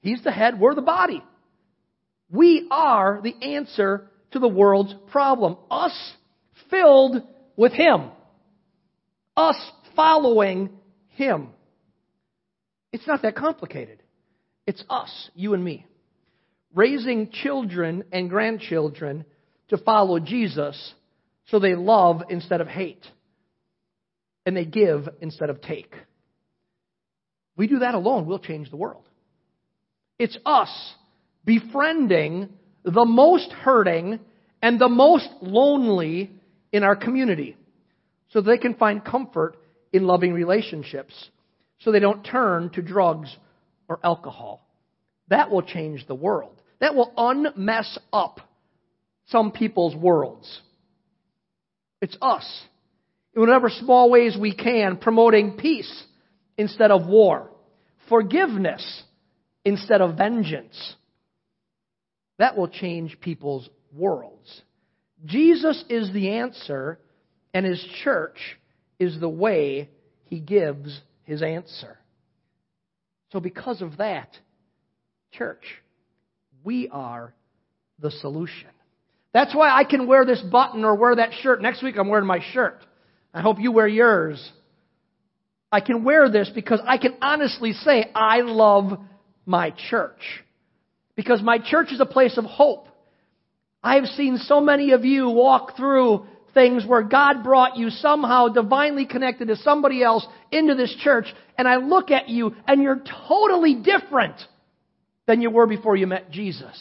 He's 0.00 0.24
the 0.24 0.32
head, 0.32 0.58
we're 0.58 0.74
the 0.74 0.82
body. 0.82 1.22
We 2.28 2.66
are 2.72 3.20
the 3.22 3.34
answer 3.40 4.10
to 4.32 4.40
the 4.40 4.48
world's 4.48 4.94
problem. 5.12 5.56
Us 5.70 5.96
filled 6.70 7.22
with 7.56 7.72
Him. 7.72 8.10
Us 9.36 9.56
following 9.94 10.70
Him. 11.10 11.50
It's 12.92 13.06
not 13.06 13.22
that 13.22 13.36
complicated. 13.36 14.02
It's 14.66 14.82
us, 14.90 15.30
you 15.36 15.54
and 15.54 15.62
me, 15.62 15.86
raising 16.74 17.30
children 17.30 18.04
and 18.12 18.30
grandchildren 18.30 19.24
to 19.68 19.78
follow 19.78 20.18
Jesus 20.18 20.94
so 21.46 21.58
they 21.58 21.74
love 21.74 22.22
instead 22.28 22.60
of 22.60 22.68
hate 22.68 23.04
and 24.46 24.56
they 24.56 24.64
give 24.64 25.08
instead 25.20 25.50
of 25.50 25.60
take. 25.60 25.94
We 27.56 27.66
do 27.66 27.80
that 27.80 27.94
alone, 27.94 28.26
we'll 28.26 28.38
change 28.38 28.70
the 28.70 28.76
world. 28.76 29.04
It's 30.18 30.36
us 30.46 30.70
befriending 31.44 32.50
the 32.84 33.04
most 33.04 33.50
hurting 33.52 34.20
and 34.62 34.78
the 34.78 34.88
most 34.88 35.28
lonely 35.40 36.30
in 36.72 36.82
our 36.82 36.96
community 36.96 37.56
so 38.28 38.40
they 38.40 38.58
can 38.58 38.74
find 38.74 39.04
comfort 39.04 39.56
in 39.92 40.06
loving 40.06 40.32
relationships 40.32 41.14
so 41.80 41.90
they 41.90 42.00
don't 42.00 42.22
turn 42.22 42.70
to 42.70 42.82
drugs 42.82 43.34
or 43.88 43.98
alcohol. 44.04 44.66
That 45.28 45.50
will 45.50 45.62
change 45.62 46.06
the 46.06 46.14
world. 46.14 46.59
That 46.80 46.94
will 46.94 47.12
unmess 47.16 47.98
up 48.12 48.40
some 49.26 49.52
people's 49.52 49.94
worlds. 49.94 50.60
It's 52.00 52.16
us, 52.20 52.62
in 53.34 53.40
whatever 53.40 53.68
small 53.68 54.10
ways 54.10 54.36
we 54.38 54.54
can, 54.54 54.96
promoting 54.96 55.58
peace 55.58 56.04
instead 56.56 56.90
of 56.90 57.06
war, 57.06 57.50
forgiveness 58.08 59.02
instead 59.64 60.00
of 60.00 60.16
vengeance. 60.16 60.94
That 62.38 62.56
will 62.56 62.68
change 62.68 63.20
people's 63.20 63.68
worlds. 63.94 64.62
Jesus 65.26 65.84
is 65.90 66.10
the 66.12 66.30
answer, 66.30 66.98
and 67.52 67.66
his 67.66 67.84
church 68.02 68.38
is 68.98 69.20
the 69.20 69.28
way 69.28 69.90
he 70.24 70.40
gives 70.40 70.98
his 71.24 71.42
answer. 71.42 71.98
So, 73.32 73.40
because 73.40 73.82
of 73.82 73.98
that, 73.98 74.36
church, 75.32 75.64
we 76.64 76.88
are 76.88 77.34
the 77.98 78.10
solution. 78.10 78.68
That's 79.32 79.54
why 79.54 79.70
I 79.70 79.84
can 79.84 80.06
wear 80.06 80.24
this 80.24 80.40
button 80.40 80.84
or 80.84 80.94
wear 80.94 81.16
that 81.16 81.30
shirt. 81.40 81.62
Next 81.62 81.82
week 81.82 81.96
I'm 81.98 82.08
wearing 82.08 82.26
my 82.26 82.40
shirt. 82.52 82.84
I 83.32 83.40
hope 83.40 83.58
you 83.60 83.70
wear 83.70 83.86
yours. 83.86 84.50
I 85.70 85.80
can 85.80 86.02
wear 86.02 86.28
this 86.28 86.50
because 86.52 86.80
I 86.84 86.98
can 86.98 87.14
honestly 87.22 87.72
say 87.72 88.10
I 88.14 88.40
love 88.40 88.98
my 89.46 89.72
church. 89.90 90.20
Because 91.14 91.42
my 91.42 91.58
church 91.58 91.92
is 91.92 92.00
a 92.00 92.06
place 92.06 92.38
of 92.38 92.44
hope. 92.44 92.88
I've 93.82 94.06
seen 94.06 94.36
so 94.38 94.60
many 94.60 94.92
of 94.92 95.04
you 95.04 95.28
walk 95.28 95.76
through 95.76 96.26
things 96.52 96.84
where 96.84 97.02
God 97.02 97.44
brought 97.44 97.76
you 97.76 97.90
somehow 97.90 98.48
divinely 98.48 99.06
connected 99.06 99.48
to 99.48 99.56
somebody 99.56 100.02
else 100.02 100.26
into 100.50 100.74
this 100.74 100.94
church, 101.02 101.26
and 101.56 101.68
I 101.68 101.76
look 101.76 102.10
at 102.10 102.28
you 102.28 102.54
and 102.66 102.82
you're 102.82 103.00
totally 103.28 103.76
different 103.76 104.34
than 105.30 105.40
you 105.40 105.50
were 105.50 105.68
before 105.68 105.94
you 105.94 106.08
met 106.08 106.32
Jesus 106.32 106.74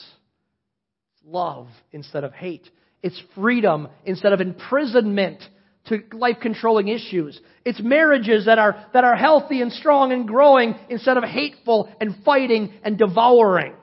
It's 1.13 1.23
love 1.23 1.67
instead 1.91 2.23
of 2.23 2.33
hate. 2.33 2.67
It's 3.03 3.21
freedom 3.35 3.89
instead 4.05 4.33
of 4.33 4.41
imprisonment 4.41 5.43
to 5.85 5.99
life 6.13 6.37
controlling 6.41 6.87
issues. 6.87 7.39
It's 7.63 7.79
marriages 7.79 8.47
that 8.47 8.57
are, 8.57 8.87
that 8.93 9.03
are 9.03 9.15
healthy 9.15 9.61
and 9.61 9.71
strong 9.71 10.11
and 10.11 10.27
growing 10.27 10.73
instead 10.89 11.15
of 11.15 11.23
hateful 11.25 11.93
and 12.01 12.15
fighting 12.25 12.73
and 12.83 12.97
devouring. 12.97 13.75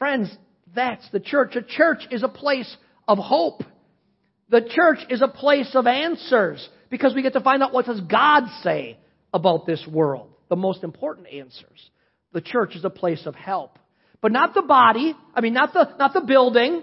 Friends, 0.00 0.36
that's 0.74 1.08
the 1.12 1.20
church. 1.20 1.54
A 1.54 1.62
church 1.62 2.02
is 2.10 2.24
a 2.24 2.28
place 2.28 2.76
of 3.06 3.18
hope. 3.18 3.62
The 4.48 4.68
church 4.68 4.98
is 5.08 5.22
a 5.22 5.28
place 5.28 5.70
of 5.74 5.86
answers 5.86 6.68
because 6.90 7.14
we 7.14 7.22
get 7.22 7.34
to 7.34 7.40
find 7.40 7.62
out 7.62 7.72
what 7.72 7.86
does 7.86 8.00
God 8.00 8.42
say 8.64 8.98
about 9.32 9.66
this 9.66 9.86
world. 9.86 10.30
The 10.48 10.56
most 10.56 10.82
important 10.82 11.28
answers. 11.28 11.90
The 12.32 12.40
church 12.40 12.76
is 12.76 12.84
a 12.84 12.90
place 12.90 13.26
of 13.26 13.34
help. 13.34 13.78
But 14.20 14.32
not 14.32 14.54
the 14.54 14.62
body, 14.62 15.14
I 15.34 15.40
mean, 15.40 15.54
not 15.54 15.72
the, 15.72 15.88
not 15.98 16.12
the 16.12 16.20
building, 16.20 16.82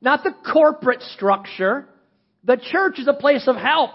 not 0.00 0.22
the 0.22 0.34
corporate 0.52 1.02
structure. 1.02 1.86
The 2.44 2.56
church 2.56 2.98
is 2.98 3.08
a 3.08 3.14
place 3.14 3.48
of 3.48 3.56
help. 3.56 3.92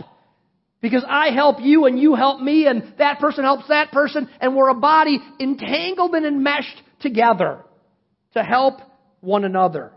Because 0.82 1.06
I 1.08 1.30
help 1.30 1.58
you 1.62 1.86
and 1.86 2.00
you 2.00 2.16
help 2.16 2.42
me 2.42 2.66
and 2.66 2.96
that 2.98 3.20
person 3.20 3.44
helps 3.44 3.68
that 3.68 3.92
person 3.92 4.28
and 4.40 4.56
we're 4.56 4.70
a 4.70 4.76
body 4.76 5.20
entangled 5.40 6.16
and 6.16 6.26
enmeshed 6.26 6.82
together 7.02 7.60
to 8.34 8.44
help 8.44 8.80
one 9.20 9.46
another. 9.46 9.92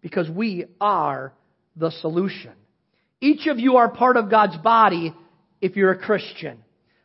Because 0.00 0.28
we 0.28 0.64
are 0.80 1.32
the 1.76 1.92
solution. 2.00 2.52
Each 3.20 3.46
of 3.46 3.60
you 3.60 3.76
are 3.76 3.88
part 3.90 4.16
of 4.16 4.28
God's 4.28 4.56
body 4.56 5.14
if 5.60 5.76
you're 5.76 5.92
a 5.92 5.98
Christian. 5.98 6.58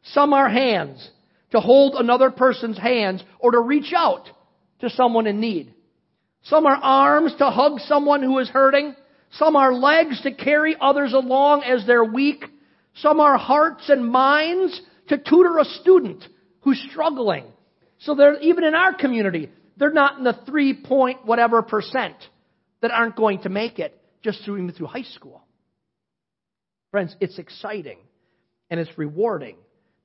Some 0.04 0.34
are 0.34 0.50
hands 0.50 1.08
to 1.52 1.60
hold 1.60 1.96
another 1.96 2.32
person's 2.32 2.78
hands 2.78 3.24
or 3.40 3.52
to 3.52 3.60
reach 3.60 3.94
out 3.96 4.30
to 4.80 4.90
someone 4.90 5.28
in 5.28 5.40
need. 5.40 5.74
Some 6.44 6.66
are 6.66 6.76
arms 6.76 7.34
to 7.38 7.50
hug 7.50 7.80
someone 7.82 8.24
who 8.24 8.40
is 8.40 8.50
hurting. 8.50 8.96
Some 9.32 9.56
are 9.56 9.74
legs 9.74 10.22
to 10.24 10.34
carry 10.34 10.76
others 10.80 11.14
along 11.14 11.64
as 11.64 11.86
they're 11.86 12.04
weak. 12.04 12.46
Some 12.96 13.20
are 13.20 13.38
hearts 13.38 13.90
and 13.90 14.10
minds 14.10 14.80
to 15.08 15.18
tutor 15.18 15.58
a 15.60 15.66
student 15.66 16.24
who's 16.62 16.84
struggling. 16.92 17.46
So 18.00 18.16
they're, 18.16 18.40
even 18.40 18.64
in 18.64 18.76
our 18.76 18.94
community, 18.94 19.50
they're 19.78 19.92
not 19.92 20.18
in 20.18 20.24
the 20.24 20.38
three 20.46 20.74
point 20.74 21.26
whatever 21.26 21.62
percent 21.62 22.16
that 22.82 22.92
aren't 22.92 23.16
going 23.16 23.42
to 23.42 23.50
make 23.50 23.80
it 23.80 24.00
just 24.24 24.44
through, 24.44 24.58
even 24.58 24.72
through 24.74 24.88
high 24.88 25.04
school. 25.04 25.44
Friends, 26.92 27.16
it's 27.20 27.38
exciting 27.38 27.98
and 28.70 28.80
it's 28.80 28.98
rewarding 28.98 29.58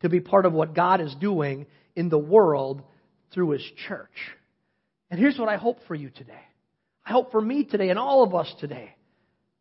to 0.05 0.11
be 0.11 0.21
part 0.21 0.45
of 0.45 0.53
what 0.53 0.75
God 0.75 1.01
is 1.01 1.15
doing 1.15 1.67
in 1.97 2.11
the 2.11 2.19
world 2.19 2.83
through 3.33 3.51
His 3.51 3.65
church. 3.89 4.11
And 5.11 5.19
here's 5.19 5.39
what 5.39 5.49
I 5.49 5.57
hope 5.57 5.79
for 5.89 5.95
you 5.95 6.11
today. 6.11 6.45
I 7.07 7.13
hope 7.13 7.33
for 7.33 7.41
me 7.41 7.65
today 7.65 7.89
and 7.89 7.99
all 7.99 8.23
of 8.23 8.35
us 8.35 8.53
today 8.61 8.95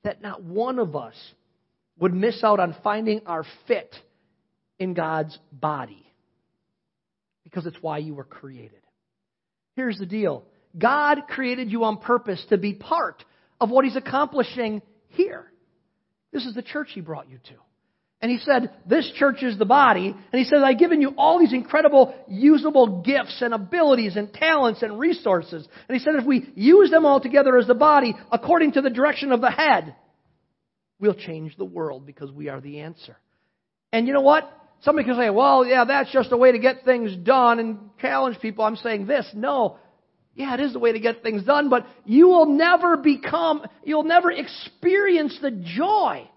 that 0.03 0.21
not 0.21 0.43
one 0.43 0.79
of 0.79 0.97
us 0.97 1.15
would 1.97 2.13
miss 2.13 2.43
out 2.43 2.59
on 2.59 2.75
finding 2.83 3.21
our 3.25 3.45
fit 3.67 3.95
in 4.79 4.93
God's 4.93 5.37
body 5.49 6.05
because 7.45 7.65
it's 7.65 7.77
why 7.81 7.99
you 7.99 8.13
were 8.13 8.25
created. 8.25 8.81
Here's 9.77 9.97
the 9.97 10.05
deal 10.05 10.43
God 10.77 11.23
created 11.29 11.71
you 11.71 11.85
on 11.85 11.97
purpose 11.97 12.45
to 12.49 12.57
be 12.57 12.73
part 12.73 13.23
of 13.61 13.69
what 13.69 13.85
He's 13.85 13.95
accomplishing 13.95 14.81
here. 15.07 15.45
This 16.33 16.45
is 16.45 16.53
the 16.53 16.63
church 16.63 16.89
He 16.93 16.99
brought 16.99 17.29
you 17.29 17.37
to. 17.45 17.55
And 18.23 18.31
he 18.31 18.39
said, 18.39 18.71
This 18.85 19.11
church 19.17 19.43
is 19.43 19.57
the 19.59 19.65
body. 19.65 20.07
And 20.07 20.39
he 20.39 20.45
said, 20.45 20.59
I've 20.59 20.79
given 20.79 21.01
you 21.01 21.13
all 21.17 21.39
these 21.39 21.51
incredible 21.51 22.15
usable 22.29 23.01
gifts 23.01 23.41
and 23.41 23.53
abilities 23.53 24.15
and 24.15 24.33
talents 24.33 24.81
and 24.81 24.97
resources. 24.97 25.67
And 25.89 25.97
he 25.97 26.01
said, 26.01 26.15
if 26.15 26.25
we 26.25 26.49
use 26.55 26.89
them 26.89 27.05
all 27.05 27.19
together 27.19 27.57
as 27.57 27.67
the 27.67 27.75
body, 27.75 28.15
according 28.31 28.71
to 28.71 28.81
the 28.81 28.89
direction 28.89 29.33
of 29.33 29.41
the 29.41 29.51
head, 29.51 29.97
we'll 31.01 31.15
change 31.15 31.57
the 31.57 31.65
world 31.65 32.05
because 32.05 32.31
we 32.31 32.47
are 32.47 32.61
the 32.61 32.79
answer. 32.79 33.17
And 33.91 34.07
you 34.07 34.13
know 34.13 34.21
what? 34.21 34.49
Somebody 34.83 35.05
can 35.05 35.17
say, 35.17 35.29
well, 35.29 35.65
yeah, 35.65 35.83
that's 35.83 36.11
just 36.13 36.31
a 36.31 36.37
way 36.37 36.53
to 36.53 36.59
get 36.59 36.85
things 36.85 37.13
done 37.25 37.59
and 37.59 37.77
challenge 37.99 38.39
people. 38.39 38.63
I'm 38.63 38.77
saying 38.77 39.05
this. 39.05 39.29
No. 39.33 39.79
Yeah, 40.33 40.53
it 40.53 40.61
is 40.61 40.71
the 40.71 40.79
way 40.79 40.93
to 40.93 40.99
get 40.99 41.23
things 41.23 41.43
done, 41.43 41.69
but 41.69 41.85
you 42.05 42.29
will 42.29 42.45
never 42.45 42.95
become, 42.95 43.65
you'll 43.83 44.03
never 44.03 44.31
experience 44.31 45.37
the 45.41 45.51
joy 45.51 46.29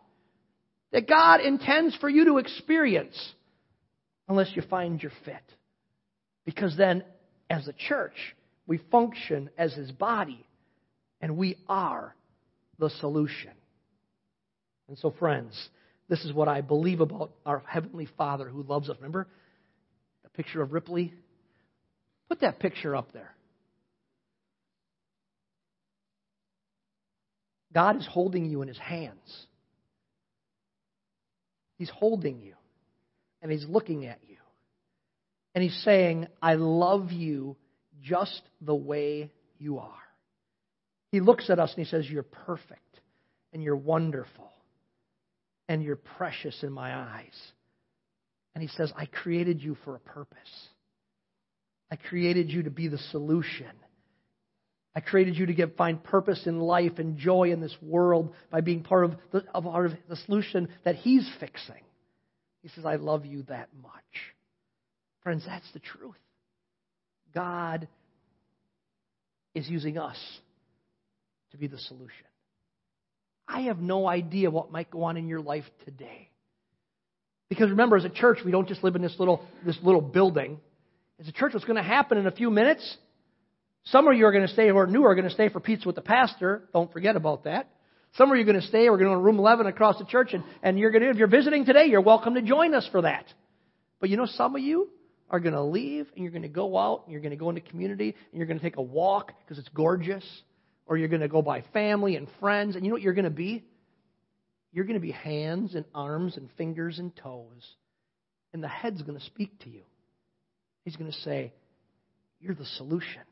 that 0.93 1.09
God 1.09 1.41
intends 1.41 1.97
for 1.97 2.09
you 2.09 2.25
to 2.27 2.39
experience 2.39 3.17
unless 4.29 4.51
you 4.55 4.63
find 4.63 5.03
your 5.03 5.13
fit. 5.25 5.43
Because 6.45 6.77
then, 6.77 7.05
as 7.51 7.67
a 7.69 7.73
church, 7.73 8.15
we 8.67 8.79
function 8.91 9.51
as 9.59 9.75
His 9.75 9.91
body, 9.93 10.45
and 11.21 11.37
we 11.37 11.57
are 11.69 12.15
the 12.79 12.91
solution. 12.91 13.51
And 14.89 14.99
so, 14.99 15.13
friends, 15.19 15.69
this 16.09 16.25
is 16.25 16.33
what 16.33 16.49
I 16.49 16.61
believe 16.61 17.01
about 17.01 17.33
our 17.45 17.63
Heavenly 17.67 18.09
Father 18.17 18.49
who 18.49 18.63
loves 18.63 18.89
us. 18.89 18.97
Remember, 18.99 19.27
the 20.23 20.31
Picture 20.31 20.63
of 20.63 20.73
Ripley. 20.73 21.13
Put 22.29 22.41
that 22.41 22.59
picture 22.59 22.97
up 22.97 23.13
there. 23.13 23.33
God 27.73 27.97
is 27.97 28.07
holding 28.11 28.49
you 28.49 28.63
in 28.63 28.69
his 28.69 28.79
hands. 28.79 29.47
He's 31.77 31.91
holding 31.91 32.41
you, 32.41 32.55
and 33.43 33.53
he's 33.53 33.67
looking 33.69 34.07
at 34.07 34.19
you. 34.29 34.37
And 35.55 35.63
he's 35.63 35.83
saying, 35.85 36.27
I 36.43 36.55
love 36.55 37.13
you 37.13 37.57
just 38.03 38.43
the 38.61 38.75
way 38.75 39.31
you 39.59 39.79
are. 39.79 39.93
He 41.13 41.21
looks 41.21 41.49
at 41.49 41.59
us 41.59 41.73
and 41.75 41.85
he 41.85 41.91
says, 41.91 42.09
You're 42.09 42.23
perfect, 42.23 43.01
and 43.53 43.63
you're 43.63 43.77
wonderful, 43.77 44.53
and 45.69 45.83
you're 45.83 45.97
precious 45.97 46.63
in 46.63 46.73
my 46.73 46.95
eyes. 46.95 47.37
And 48.55 48.63
he 48.63 48.69
says, 48.69 48.93
I 48.97 49.07
created 49.07 49.63
you 49.63 49.77
for 49.85 49.97
a 49.97 50.01
purpose. 50.01 50.39
I 51.91 51.97
created 51.97 52.51
you 52.51 52.65
to 52.65 52.71
be 52.71 52.89
the 52.89 52.99
solution. 52.99 53.71
I 54.97 55.01
created 55.01 55.37
you 55.37 55.45
to 55.45 55.53
get, 55.53 55.77
find 55.77 56.03
purpose 56.03 56.47
in 56.47 56.59
life 56.59 56.93
and 56.97 57.19
joy 57.19 57.53
in 57.53 57.61
this 57.61 57.77
world 57.83 58.35
by 58.51 58.63
being 58.63 58.83
part 58.83 59.05
of 59.05 59.13
the, 59.31 59.45
of 59.55 59.65
the 60.09 60.17
solution 60.25 60.71
that 60.85 60.95
He's 60.95 61.31
fixing. 61.39 61.83
He 62.63 62.71
says, 62.71 62.87
I 62.87 62.97
love 62.97 63.27
you 63.27 63.43
that 63.43 63.69
much. 63.83 63.93
Friends, 65.23 65.45
that's 65.47 65.71
the 65.75 65.81
truth. 65.81 66.17
God 67.35 67.89
is 69.55 69.69
using 69.69 69.99
us 69.99 70.17
to 71.51 71.59
be 71.59 71.67
the 71.67 71.79
solution. 71.79 72.25
I 73.47 73.63
have 73.63 73.79
no 73.79 74.09
idea 74.09 74.51
what 74.51 74.73
might 74.73 74.91
go 74.91 75.03
on 75.05 75.19
in 75.19 75.29
your 75.29 75.41
life 75.41 75.65
today. 75.85 76.31
Because 77.51 77.69
remember, 77.69 77.99
as 77.99 78.07
a 78.07 78.11
church, 78.11 78.39
we 78.47 78.51
don't 78.51 78.67
just 78.67 78.83
live 78.83 78.97
in 78.97 79.03
this 79.03 79.17
little, 79.19 79.45
this 79.65 79.79
little 79.83 80.01
building. 80.01 80.59
As 81.21 81.29
a 81.29 81.33
church, 81.33 81.53
what's 81.53 81.67
going 81.67 81.77
to 81.77 81.83
happen 81.83 82.17
in 82.17 82.27
a 82.27 82.33
few 82.33 82.51
minutes? 82.51 82.97
Some 83.87 84.09
of 84.09 84.17
you 84.17 84.27
are 84.27 84.33
going 84.33 84.47
to 84.47 84.53
stay 84.53 84.69
who 84.69 84.77
are 84.79 84.87
new 84.87 85.05
are 85.05 85.15
going 85.15 85.29
to 85.29 85.35
stay 85.35 85.49
for 85.49 85.61
pizza 85.61 85.87
with 85.87 85.95
the 85.95 86.03
pastor. 86.03 86.63
Don't 86.73 86.93
forget 86.93 87.15
about 87.15 87.45
that. 87.45 87.71
Some 88.17 88.31
of 88.31 88.37
you 88.37 88.43
are 88.43 88.47
going 88.47 88.61
to 88.61 88.67
stay. 88.67 88.91
We're 88.91 88.99
going 88.99 89.13
to 89.13 89.19
room 89.19 89.39
11 89.39 89.67
across 89.67 89.99
the 89.99 90.05
church, 90.05 90.33
and, 90.33 90.43
and 90.63 90.79
you're 90.79 90.91
going 90.91 91.03
to, 91.03 91.11
if 91.11 91.17
you're 91.17 91.29
visiting 91.29 91.65
today, 91.65 91.87
you're 91.87 92.01
welcome 92.01 92.35
to 92.35 92.43
join 92.43 92.75
us 92.75 92.89
for 92.91 93.03
that. 93.03 93.27
But 94.01 94.11
you 94.11 94.17
know, 94.17 94.27
some 94.27 94.57
of 94.57 94.63
you 94.63 94.89
are 95.31 95.39
going 95.39 95.55
to 95.55 95.63
leave, 95.63 96.07
and 96.15 96.25
you're 96.25 96.33
going 96.33 96.43
to 96.43 96.49
go 96.49 96.77
out, 96.77 97.03
and 97.05 97.13
you're 97.13 97.21
going 97.21 97.31
to 97.31 97.37
go 97.37 97.49
into 97.49 97.61
community, 97.61 98.17
and 98.33 98.39
you're 98.39 98.47
going 98.47 98.59
to 98.59 98.65
take 98.65 98.77
a 98.77 98.83
walk 98.83 99.33
because 99.45 99.59
it's 99.59 99.69
gorgeous, 99.69 100.25
or 100.87 100.97
you're 100.97 101.09
going 101.09 101.21
to 101.21 101.29
go 101.29 101.43
by 101.43 101.63
family 101.73 102.17
and 102.17 102.27
friends, 102.41 102.75
and 102.75 102.85
you 102.85 102.91
know 102.91 102.95
what 102.95 103.03
you're 103.03 103.15
going 103.15 103.25
to 103.25 103.31
be? 103.31 103.65
You're 104.73 104.85
going 104.85 104.99
to 104.99 105.01
be 105.01 105.13
hands 105.13 105.77
and 105.77 105.85
arms 105.95 106.37
and 106.37 106.49
fingers 106.57 106.99
and 106.99 107.15
toes. 107.15 107.75
And 108.53 108.63
the 108.63 108.69
head's 108.69 109.03
going 109.03 109.19
to 109.19 109.25
speak 109.25 109.59
to 109.61 109.71
you. 109.71 109.83
He's 110.85 110.97
going 110.97 111.11
to 111.11 111.19
say, 111.19 111.53
You're 112.41 112.55
the 112.55 112.65
solution. 112.65 113.23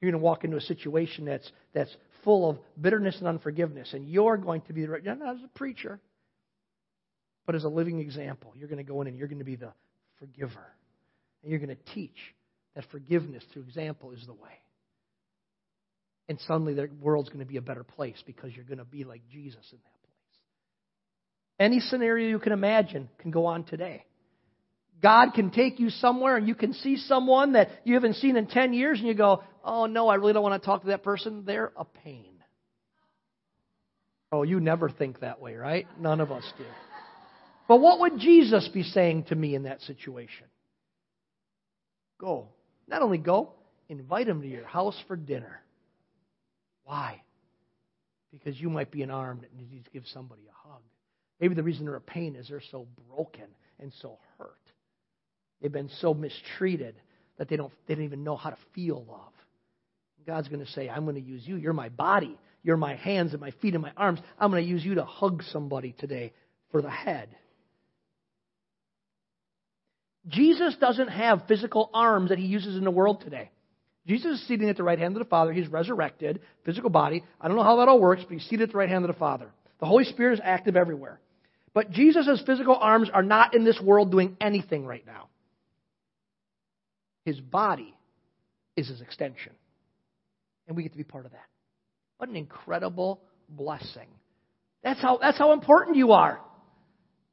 You're 0.00 0.10
going 0.10 0.20
to 0.20 0.24
walk 0.24 0.44
into 0.44 0.56
a 0.56 0.62
situation 0.62 1.24
that's, 1.24 1.50
that's 1.72 1.94
full 2.24 2.50
of 2.50 2.58
bitterness 2.80 3.16
and 3.18 3.28
unforgiveness, 3.28 3.92
and 3.92 4.08
you're 4.08 4.36
going 4.36 4.60
to 4.62 4.72
be 4.72 4.86
not 4.86 5.36
as 5.36 5.42
a 5.44 5.48
preacher, 5.54 6.00
but 7.46 7.54
as 7.54 7.64
a 7.64 7.68
living 7.68 8.00
example. 8.00 8.52
You're 8.56 8.68
going 8.68 8.84
to 8.84 8.90
go 8.90 9.00
in 9.00 9.06
and 9.06 9.16
you're 9.16 9.28
going 9.28 9.38
to 9.38 9.44
be 9.44 9.56
the 9.56 9.72
forgiver. 10.18 10.66
And 11.42 11.50
you're 11.50 11.60
going 11.60 11.76
to 11.76 11.94
teach 11.94 12.16
that 12.74 12.84
forgiveness 12.90 13.44
through 13.52 13.62
example 13.62 14.10
is 14.10 14.24
the 14.26 14.34
way. 14.34 14.60
And 16.28 16.40
suddenly 16.40 16.74
the 16.74 16.90
world's 17.00 17.28
going 17.28 17.44
to 17.44 17.46
be 17.46 17.56
a 17.56 17.62
better 17.62 17.84
place 17.84 18.20
because 18.26 18.50
you're 18.54 18.64
going 18.64 18.78
to 18.78 18.84
be 18.84 19.04
like 19.04 19.22
Jesus 19.30 19.64
in 19.70 19.78
that. 19.78 19.92
Place. 20.02 21.70
Any 21.70 21.80
scenario 21.80 22.28
you 22.28 22.40
can 22.40 22.52
imagine 22.52 23.08
can 23.18 23.30
go 23.30 23.46
on 23.46 23.64
today. 23.64 24.04
God 25.02 25.32
can 25.34 25.50
take 25.50 25.78
you 25.78 25.90
somewhere 25.90 26.36
and 26.36 26.48
you 26.48 26.54
can 26.54 26.72
see 26.72 26.96
someone 26.96 27.52
that 27.52 27.68
you 27.84 27.94
haven't 27.94 28.14
seen 28.14 28.36
in 28.36 28.46
10 28.46 28.72
years 28.72 28.98
and 28.98 29.06
you 29.06 29.14
go, 29.14 29.42
oh 29.64 29.86
no, 29.86 30.08
I 30.08 30.14
really 30.14 30.32
don't 30.32 30.42
want 30.42 30.60
to 30.60 30.64
talk 30.64 30.82
to 30.82 30.88
that 30.88 31.02
person. 31.02 31.44
They're 31.44 31.72
a 31.76 31.84
pain. 31.84 32.32
Oh, 34.32 34.42
you 34.42 34.58
never 34.58 34.88
think 34.88 35.20
that 35.20 35.40
way, 35.40 35.54
right? 35.54 35.86
None 36.00 36.20
of 36.20 36.32
us 36.32 36.44
do. 36.58 36.64
But 37.68 37.80
what 37.80 38.00
would 38.00 38.18
Jesus 38.18 38.68
be 38.68 38.82
saying 38.82 39.24
to 39.24 39.34
me 39.34 39.54
in 39.54 39.64
that 39.64 39.80
situation? 39.82 40.46
Go. 42.18 42.48
Not 42.88 43.02
only 43.02 43.18
go, 43.18 43.52
invite 43.88 44.28
him 44.28 44.40
to 44.42 44.48
your 44.48 44.64
house 44.66 44.96
for 45.06 45.16
dinner. 45.16 45.60
Why? 46.84 47.22
Because 48.32 48.60
you 48.60 48.70
might 48.70 48.90
be 48.90 49.02
an 49.02 49.10
arm 49.10 49.40
that 49.42 49.54
needs 49.54 49.84
to 49.84 49.90
give 49.90 50.04
somebody 50.12 50.42
a 50.48 50.68
hug. 50.68 50.82
Maybe 51.40 51.54
the 51.54 51.62
reason 51.62 51.84
they're 51.84 51.96
a 51.96 52.00
pain 52.00 52.36
is 52.36 52.48
they're 52.48 52.62
so 52.70 52.86
broken 53.08 53.46
and 53.78 53.92
so 54.00 54.18
hurt. 54.38 54.54
They've 55.60 55.72
been 55.72 55.90
so 56.00 56.14
mistreated 56.14 56.94
that 57.38 57.48
they 57.48 57.56
don't, 57.56 57.72
they 57.86 57.94
don't 57.94 58.04
even 58.04 58.24
know 58.24 58.36
how 58.36 58.50
to 58.50 58.58
feel 58.74 59.04
love. 59.08 59.32
God's 60.26 60.48
going 60.48 60.64
to 60.64 60.70
say, 60.72 60.88
I'm 60.88 61.04
going 61.04 61.16
to 61.16 61.22
use 61.22 61.42
you. 61.46 61.56
You're 61.56 61.72
my 61.72 61.88
body. 61.88 62.36
You're 62.62 62.76
my 62.76 62.96
hands 62.96 63.32
and 63.32 63.40
my 63.40 63.52
feet 63.62 63.74
and 63.74 63.82
my 63.82 63.92
arms. 63.96 64.18
I'm 64.38 64.50
going 64.50 64.64
to 64.64 64.68
use 64.68 64.84
you 64.84 64.96
to 64.96 65.04
hug 65.04 65.44
somebody 65.52 65.94
today 65.98 66.32
for 66.72 66.82
the 66.82 66.90
head. 66.90 67.28
Jesus 70.26 70.74
doesn't 70.80 71.08
have 71.08 71.46
physical 71.46 71.88
arms 71.94 72.30
that 72.30 72.38
he 72.38 72.46
uses 72.46 72.76
in 72.76 72.82
the 72.82 72.90
world 72.90 73.20
today. 73.20 73.50
Jesus 74.08 74.40
is 74.40 74.48
seated 74.48 74.68
at 74.68 74.76
the 74.76 74.82
right 74.82 74.98
hand 74.98 75.14
of 75.16 75.20
the 75.20 75.28
Father. 75.28 75.52
He's 75.52 75.68
resurrected, 75.68 76.40
physical 76.64 76.90
body. 76.90 77.22
I 77.40 77.46
don't 77.46 77.56
know 77.56 77.62
how 77.62 77.76
that 77.76 77.88
all 77.88 78.00
works, 78.00 78.22
but 78.22 78.32
he's 78.32 78.48
seated 78.48 78.64
at 78.64 78.72
the 78.72 78.78
right 78.78 78.88
hand 78.88 79.04
of 79.04 79.08
the 79.08 79.18
Father. 79.18 79.50
The 79.78 79.86
Holy 79.86 80.04
Spirit 80.04 80.34
is 80.34 80.40
active 80.42 80.74
everywhere. 80.74 81.20
But 81.72 81.90
Jesus' 81.90 82.42
physical 82.44 82.74
arms 82.74 83.10
are 83.12 83.22
not 83.22 83.54
in 83.54 83.64
this 83.64 83.80
world 83.80 84.10
doing 84.10 84.36
anything 84.40 84.86
right 84.86 85.06
now. 85.06 85.28
His 87.26 87.40
body 87.40 87.92
is 88.76 88.88
his 88.88 89.00
extension. 89.00 89.52
And 90.68 90.76
we 90.76 90.84
get 90.84 90.92
to 90.92 90.98
be 90.98 91.04
part 91.04 91.26
of 91.26 91.32
that. 91.32 91.44
What 92.18 92.30
an 92.30 92.36
incredible 92.36 93.20
blessing. 93.48 94.06
That's 94.84 95.02
how, 95.02 95.18
that's 95.20 95.36
how 95.36 95.52
important 95.52 95.96
you 95.96 96.12
are. 96.12 96.40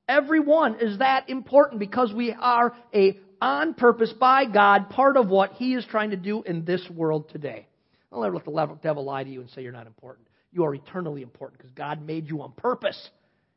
Everyone 0.09 0.79
is 0.81 0.97
that 0.97 1.29
important 1.29 1.79
because 1.79 2.11
we 2.11 2.33
are 2.33 2.73
a 2.93 3.19
on 3.39 3.75
purpose 3.75 4.11
by 4.19 4.45
God, 4.45 4.89
part 4.89 5.15
of 5.15 5.27
what 5.27 5.51
He 5.53 5.75
is 5.75 5.85
trying 5.85 6.09
to 6.09 6.17
do 6.17 6.41
in 6.41 6.65
this 6.65 6.81
world 6.89 7.29
today. 7.29 7.67
Don't 8.11 8.21
let 8.21 8.45
the 8.45 8.77
devil 8.81 9.05
lie 9.05 9.23
to 9.23 9.29
you 9.29 9.41
and 9.41 9.49
say 9.51 9.61
you're 9.61 9.71
not 9.71 9.85
important. 9.85 10.27
You 10.51 10.63
are 10.63 10.73
eternally 10.73 11.21
important 11.21 11.59
because 11.59 11.73
God 11.73 12.01
made 12.01 12.27
you 12.29 12.41
on 12.41 12.53
purpose. 12.53 12.97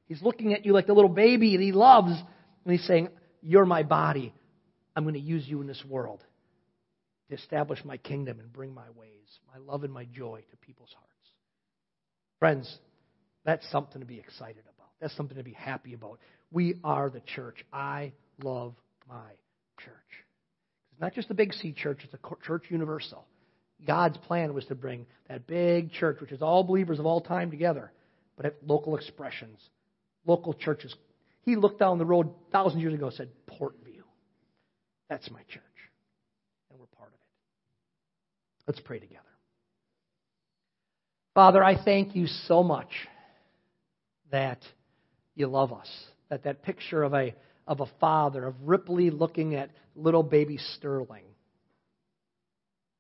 He's 0.07 0.21
looking 0.21 0.53
at 0.53 0.67
you 0.67 0.75
like 0.75 0.87
the 0.87 0.93
little 0.93 1.11
baby 1.11 1.57
that 1.57 1.63
he 1.63 1.73
loves. 1.73 2.11
And 2.11 2.73
he's 2.73 2.87
saying, 2.87 3.09
You're 3.41 3.65
my 3.65 3.85
body. 3.85 4.35
I'm 4.95 5.05
going 5.05 5.15
to 5.15 5.21
use 5.21 5.47
you 5.47 5.63
in 5.63 5.67
this 5.67 5.83
world 5.89 6.23
to 7.29 7.35
establish 7.35 7.85
my 7.85 7.97
kingdom 7.97 8.41
and 8.41 8.53
bring 8.53 8.75
my 8.75 8.89
ways, 8.97 9.39
my 9.53 9.59
love 9.61 9.85
and 9.85 9.93
my 9.93 10.05
joy 10.05 10.43
to 10.51 10.57
people's 10.59 10.95
hearts. 10.95 11.31
Friends, 12.39 12.79
that's 13.45 13.69
something 13.71 14.01
to 14.01 14.07
be 14.07 14.19
excited 14.19 14.63
about. 14.77 14.91
That's 15.01 15.17
something 15.17 15.37
to 15.37 15.43
be 15.43 15.53
happy 15.53 15.95
about. 15.95 16.19
We 16.53 16.77
are 16.85 17.11
the 17.11 17.21
church. 17.21 17.65
I 17.73 18.13
love 18.43 18.75
my 19.09 19.31
church. 19.79 19.95
It's 20.93 21.01
not 21.01 21.15
just 21.15 21.31
a 21.31 21.35
big 21.35 21.53
C 21.53 21.73
church, 21.73 22.01
it's 22.05 22.15
a 22.15 22.47
church 22.47 22.65
universal. 22.69 23.27
God's 23.87 24.17
plan 24.19 24.55
was 24.55 24.65
to 24.67 24.75
bring 24.75 25.07
that 25.29 25.47
big 25.47 25.93
church, 25.93 26.21
which 26.21 26.33
is 26.33 26.41
all 26.41 26.65
believers 26.65 26.99
of 26.99 27.07
all 27.07 27.21
time 27.21 27.51
together, 27.51 27.93
but 28.37 28.47
at 28.47 28.55
local 28.67 28.97
expressions 28.97 29.61
local 30.27 30.55
churches. 30.55 30.95
He 31.43 31.57
looked 31.57 31.79
down 31.79 31.99
the 31.99 32.05
road 32.05 32.31
thousands 32.53 32.77
of 32.77 32.83
years 32.83 32.95
ago 32.95 33.07
and 33.07 33.15
said, 33.15 33.29
Portview. 33.49 34.03
That's 35.09 35.31
my 35.31 35.41
church. 35.43 35.63
And 36.71 36.79
we're 36.81 36.87
part 36.87 37.11
of 37.11 37.15
it. 37.15 37.21
Let's 38.67 38.81
pray 38.81 38.99
together. 38.99 39.23
Father, 41.35 41.63
I 41.63 41.83
thank 41.83 42.17
you 42.17 42.27
so 42.27 42.63
much 42.63 42.89
that 44.31 44.59
you 45.35 45.47
love 45.47 45.73
us. 45.73 45.89
That 46.31 46.45
that 46.45 46.63
picture 46.63 47.03
of 47.03 47.15
a 47.15 47.35
of 47.67 47.81
a 47.81 47.87
father, 48.01 48.47
of 48.47 48.55
Ripley 48.63 49.11
looking 49.11 49.55
at 49.55 49.71
little 49.95 50.23
baby 50.23 50.59
Sterling, 50.77 51.25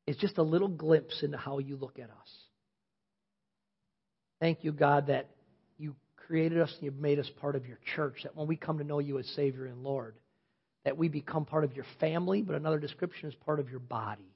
is 0.06 0.16
just 0.16 0.38
a 0.38 0.42
little 0.42 0.68
glimpse 0.68 1.22
into 1.22 1.36
how 1.36 1.58
you 1.58 1.76
look 1.76 1.98
at 1.98 2.10
us. 2.10 2.30
Thank 4.40 4.64
you, 4.64 4.72
God, 4.72 5.06
that 5.06 5.28
you 5.78 5.96
created 6.26 6.60
us 6.60 6.72
and 6.74 6.82
you've 6.82 7.00
made 7.00 7.18
us 7.18 7.30
part 7.40 7.56
of 7.56 7.66
your 7.66 7.78
church. 7.94 8.18
That 8.24 8.36
when 8.36 8.46
we 8.46 8.56
come 8.56 8.78
to 8.78 8.84
know 8.84 8.98
you 8.98 9.18
as 9.18 9.26
Savior 9.34 9.66
and 9.66 9.82
Lord, 9.82 10.14
that 10.84 10.96
we 10.96 11.08
become 11.08 11.44
part 11.44 11.64
of 11.64 11.74
your 11.74 11.86
family, 12.00 12.42
but 12.42 12.54
another 12.54 12.78
description 12.78 13.28
is 13.28 13.34
part 13.46 13.60
of 13.60 13.70
your 13.70 13.80
body. 13.80 14.35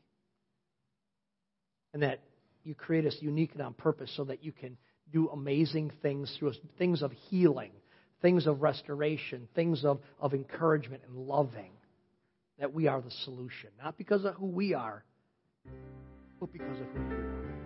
And 1.92 2.02
that 2.02 2.20
you 2.64 2.74
create 2.74 3.06
us 3.06 3.16
unique 3.20 3.52
and 3.52 3.62
on 3.62 3.74
purpose 3.74 4.12
so 4.16 4.24
that 4.24 4.44
you 4.44 4.52
can 4.52 4.76
do 5.12 5.28
amazing 5.30 5.92
things 6.02 6.34
through 6.38 6.50
us, 6.50 6.56
things 6.78 7.02
of 7.02 7.12
healing, 7.28 7.72
things 8.22 8.46
of 8.46 8.62
restoration, 8.62 9.48
things 9.54 9.84
of, 9.84 10.00
of 10.20 10.34
encouragement 10.34 11.02
and 11.06 11.16
loving. 11.16 11.72
That 12.58 12.72
we 12.74 12.88
are 12.88 13.00
the 13.00 13.10
solution, 13.24 13.70
not 13.82 13.96
because 13.96 14.24
of 14.24 14.34
who 14.34 14.46
we 14.46 14.74
are, 14.74 15.02
but 16.38 16.52
because 16.52 16.78
of 16.78 16.86
who 16.88 17.00
you 17.00 17.16
are. 17.16 17.59